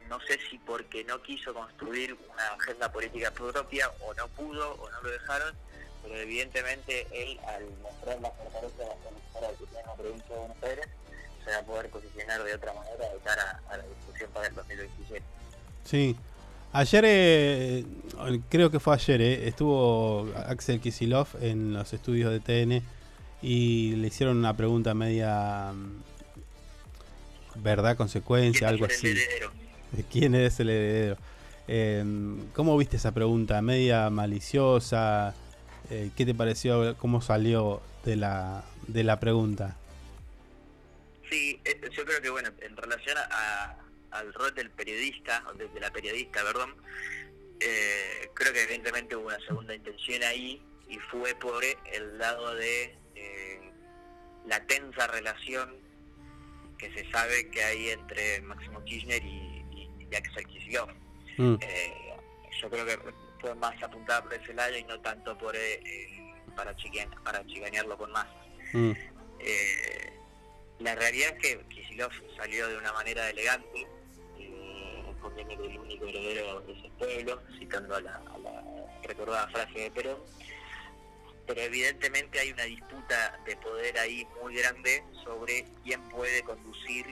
[0.07, 4.91] no sé si porque no quiso construir una agenda política propia o no pudo o
[4.91, 5.55] no lo dejaron,
[6.03, 10.35] pero evidentemente él al mostrar la fortaleza de la electoral que tiene en la provincia
[10.35, 10.87] de Buenos Aires
[11.43, 14.55] se va a poder posicionar de otra manera de cara a la discusión para el
[14.55, 15.25] 2027.
[15.83, 16.15] Sí.
[16.73, 17.85] Ayer, eh,
[18.49, 22.83] creo que fue ayer, eh, estuvo Axel Kisilov en los estudios de TN
[23.41, 25.73] y le hicieron una pregunta media
[27.55, 29.07] verdad, consecuencia, algo así.
[29.07, 29.51] heredero?
[29.91, 31.17] ¿De quién es el heredero?
[31.67, 32.03] Eh,
[32.53, 33.61] ¿Cómo viste esa pregunta?
[33.61, 35.35] ¿Media maliciosa?
[35.89, 36.95] Eh, ¿Qué te pareció?
[36.97, 39.77] ¿Cómo salió de la, de la pregunta?
[41.29, 43.77] Sí, eh, yo creo que bueno, en relación a,
[44.11, 46.75] al rol del periodista, de la periodista, perdón,
[47.59, 52.97] eh, creo que evidentemente hubo una segunda intención ahí y fue por el lado de
[53.15, 53.71] eh,
[54.45, 55.75] la tensa relación
[56.81, 60.89] que se sabe que hay entre Máximo Kirchner y, y, y Axel Kicillof.
[61.37, 61.55] Mm.
[61.61, 62.13] Eh,
[62.59, 62.97] yo creo que
[63.39, 67.97] fue más apuntada por ese lado y no tanto por eh, para, chiquen- para chicanearlo
[67.97, 68.27] con más.
[68.73, 68.91] Mm.
[69.39, 70.13] Eh,
[70.79, 73.87] la realidad es que Kicillof salió de una manera elegante,
[74.39, 78.63] eh, respondiendo que el único heredero es el pueblo, citando a la, a la
[79.03, 80.17] recordada frase de Perón.
[81.47, 87.05] Pero evidentemente hay una disputa de poder ahí muy grande sobre quién puede conducir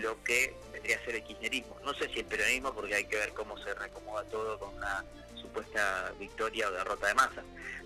[0.00, 1.76] lo que vendría a ser el kirchnerismo.
[1.84, 5.04] No sé si el peronismo, porque hay que ver cómo se reacomoda todo con una
[5.40, 7.42] supuesta victoria o derrota de masa.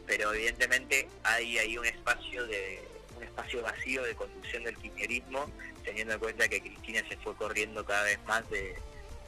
[0.06, 2.80] Pero evidentemente hay ahí un espacio de
[3.16, 5.46] un espacio vacío de conducción del kirchnerismo,
[5.84, 8.74] teniendo en cuenta que Cristina se fue corriendo cada vez más de,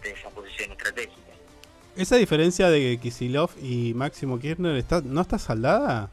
[0.02, 1.32] de esa posición estratégica.
[1.97, 6.10] ¿Esa diferencia de Kisilov y Máximo Kirchner está, no está saldada?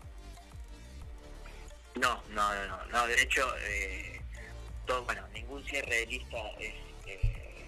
[1.95, 4.19] No, no, no, no, no, de hecho, eh,
[4.85, 6.73] todo, bueno, ningún cierre de lista es,
[7.07, 7.65] eh,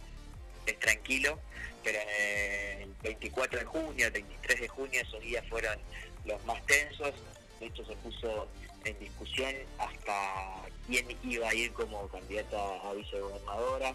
[0.66, 1.40] es tranquilo,
[1.84, 5.80] pero eh, el 24 de junio, el 23 de junio, esos días fueron
[6.26, 7.14] los más tensos,
[7.60, 8.48] de hecho se puso
[8.84, 13.90] en discusión hasta quién iba a ir como candidata a vicegobernadora,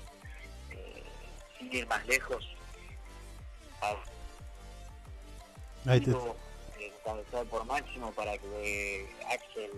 [0.71, 1.03] eh,
[1.59, 2.49] sin ir más lejos,
[3.83, 3.97] a-
[5.87, 6.11] Ahí te-
[7.51, 9.71] por Máximo para que Axel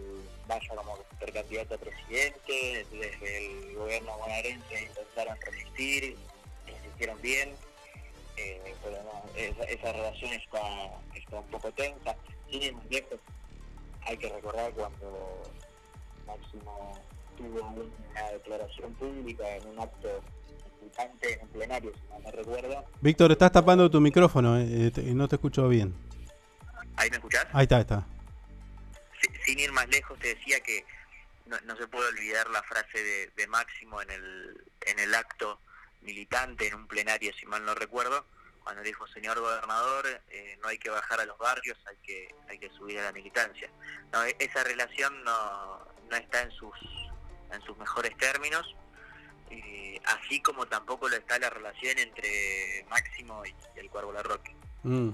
[0.47, 6.17] vaya como supercandidato a presidente, desde el gobierno bonaerense intentaron resistir,
[6.67, 7.51] resistieron bien,
[8.37, 10.61] eh, pero no, esa, esa relación está,
[11.15, 12.17] está un poco tensa.
[12.51, 13.19] Sin lejos,
[14.03, 15.43] hay que recordar cuando
[16.27, 16.99] Máximo
[17.37, 20.09] tuvo una declaración pública en un acto
[20.83, 22.85] importante en plenario, si no me recuerdo.
[23.01, 25.95] Víctor, estás tapando tu micrófono, eh, te- no te escucho bien.
[26.97, 27.47] ¿Ahí me escuchás?
[27.53, 28.07] Ahí está, ahí está.
[29.21, 30.85] Si- sin ir más lejos, te decía que
[31.47, 35.61] no, no se puede olvidar la frase de, de Máximo en el, en el acto
[36.03, 38.27] militante, en un plenario, si mal no recuerdo,
[38.63, 42.59] cuando dijo, señor gobernador, eh, no hay que bajar a los barrios, hay que, hay
[42.59, 43.69] que subir a la militancia.
[44.13, 46.75] No, e- esa relación no, no está en sus,
[47.53, 48.75] en sus mejores términos,
[49.51, 54.55] eh, así como tampoco lo está la relación entre Máximo y, el Cuervo Larroque.
[54.83, 55.11] Mm.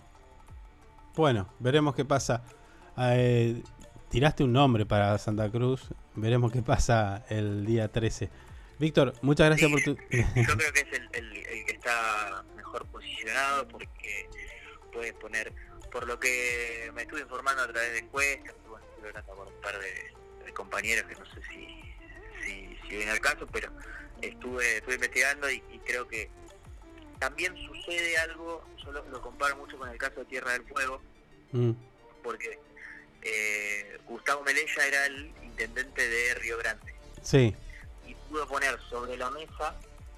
[1.17, 2.43] Bueno, veremos qué pasa.
[2.99, 3.63] Eh,
[4.11, 5.89] tiraste un nombre para Santa Cruz.
[6.15, 8.31] Veremos qué pasa el día 13.
[8.79, 9.95] Víctor, muchas gracias por tu...
[10.11, 14.29] Yo creo que es el, el- que está mejor posicionado porque
[14.93, 15.53] puede poner,
[15.93, 19.61] por lo que me estuve informando a través de encuestas, bueno, estuve hablando con un
[19.61, 21.95] par de, compañeros que no sé si,
[22.45, 23.71] si, si viene al caso, pero
[24.21, 26.29] estuve, estuve investigando y creo que
[27.21, 31.01] también sucede algo, yo lo, lo comparo mucho con el caso de Tierra del Fuego,
[31.53, 31.73] Mm,
[32.23, 32.59] porque
[33.23, 36.95] eh, Gustavo Melella era el intendente de Río Grande.
[37.23, 37.55] Sí,
[38.07, 39.75] y pudo poner sobre la mesa,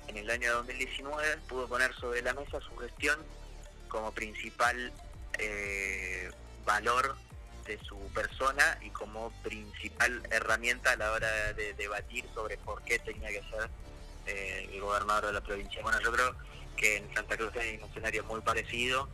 [0.08, 3.18] en el año 2019, pudo poner sobre la mesa su gestión
[3.88, 4.92] como principal
[5.38, 6.30] eh,
[6.64, 7.16] valor
[7.66, 12.98] de su persona y como principal herramienta a la hora de debatir sobre por qué
[12.98, 13.70] tenía que ser
[14.26, 15.80] eh, el gobernador de la provincia.
[15.82, 16.34] Bueno, yo creo
[16.82, 19.08] que en Santa Cruz hay un escenario muy parecido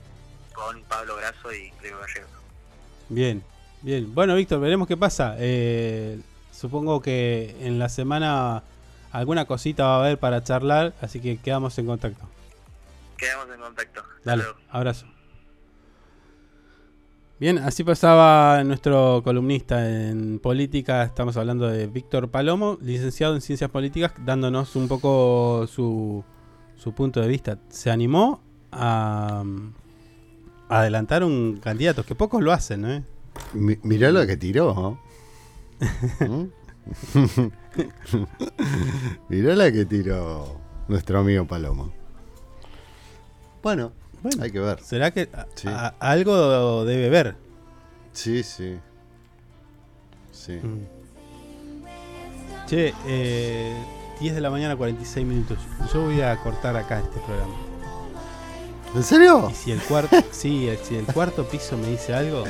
[0.54, 2.30] con Pablo Grasso y Río Gallegos.
[3.10, 3.44] bien,
[3.82, 4.14] bien.
[4.14, 5.36] Bueno, Víctor, veremos qué pasa.
[5.38, 6.18] Eh,
[6.50, 8.62] supongo que en la semana
[9.12, 12.26] alguna cosita va a haber para charlar, así que quedamos en contacto.
[13.18, 14.02] Quedamos en contacto.
[14.24, 15.06] Dale, abrazo.
[17.38, 21.02] Bien, así pasaba nuestro columnista en política.
[21.02, 26.24] Estamos hablando de Víctor Palomo, licenciado en ciencias políticas, dándonos un poco su,
[26.78, 27.58] su punto de vista.
[27.68, 28.40] Se animó
[28.72, 29.44] a,
[30.70, 33.04] a adelantar un candidato, que pocos lo hacen, ¿eh?
[33.52, 34.98] Mi- mirá lo que tiró.
[36.20, 36.26] ¿no?
[36.26, 36.48] ¿Mm?
[39.28, 41.92] mirá la que tiró nuestro amigo Palomo.
[43.62, 43.92] Bueno,
[44.40, 44.80] hay que ver.
[44.82, 45.46] ¿Será que a-
[45.86, 47.36] a- algo debe ver?
[48.12, 48.78] Sí, sí.
[50.32, 50.52] Sí.
[50.62, 50.86] Mm.
[52.66, 53.74] Che, eh,
[54.20, 55.58] 10 de la mañana, 46 minutos.
[55.92, 57.54] Yo voy a cortar acá este programa.
[58.94, 59.48] ¿En serio?
[59.50, 62.44] Y si el cuarto, sí, si el cuarto piso me dice algo,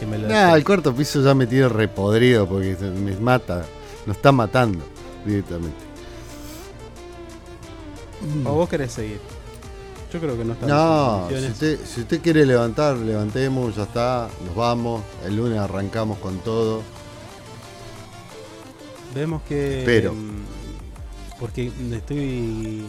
[0.00, 3.64] que me lo Nah, el cuarto piso ya me tiene repodrido porque me mata.
[4.06, 4.82] Nos está matando
[5.24, 5.76] directamente.
[8.44, 9.20] ¿O vos querés seguir?
[10.12, 14.28] Yo creo que no estamos No, si usted, si usted quiere levantar, levantemos, ya está,
[14.46, 15.02] nos vamos.
[15.26, 16.82] El lunes arrancamos con todo.
[19.14, 19.82] Vemos que.
[19.84, 20.14] Pero.
[21.38, 22.84] Porque estoy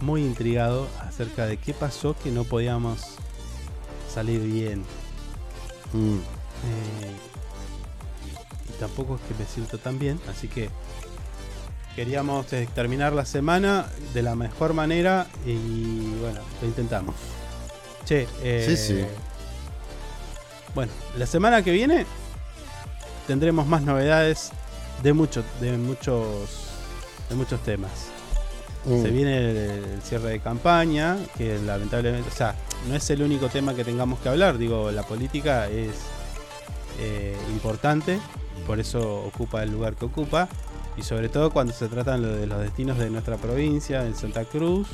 [0.00, 3.16] muy intrigado acerca de qué pasó que no podíamos
[4.12, 4.80] salir bien.
[5.92, 6.16] Mm.
[6.16, 7.12] Eh,
[8.68, 10.70] y tampoco es que me siento tan bien, así que
[11.94, 17.14] queríamos eh, terminar la semana de la mejor manera y bueno, lo intentamos.
[18.04, 19.04] Che, eh, Sí, sí.
[20.74, 22.04] Bueno, la semana que viene
[23.26, 24.50] tendremos más novedades
[25.02, 26.50] de muchos, de muchos,
[27.28, 27.90] de muchos temas.
[28.84, 29.02] Mm.
[29.02, 32.54] Se viene el, el cierre de campaña, que lamentablemente, o sea,
[32.88, 34.58] no es el único tema que tengamos que hablar.
[34.58, 35.90] Digo, la política es
[37.00, 38.18] eh, importante,
[38.66, 40.48] por eso ocupa el lugar que ocupa,
[40.96, 44.44] y sobre todo cuando se tratan lo de los destinos de nuestra provincia, en Santa
[44.44, 44.88] Cruz,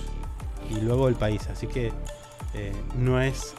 [0.70, 1.46] y luego el país.
[1.52, 1.92] Así que
[2.54, 3.54] eh, no es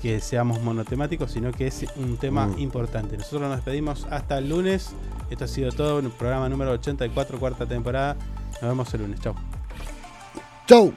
[0.00, 2.58] que seamos monotemáticos, sino que es un tema Mm.
[2.58, 3.16] importante.
[3.16, 4.90] Nosotros nos despedimos hasta el lunes.
[5.32, 8.16] Esto ha sido todo en el programa número 84, cuarta temporada.
[8.60, 9.18] Nos vemos el lunes.
[9.20, 9.34] Chau.
[10.66, 10.92] Chau.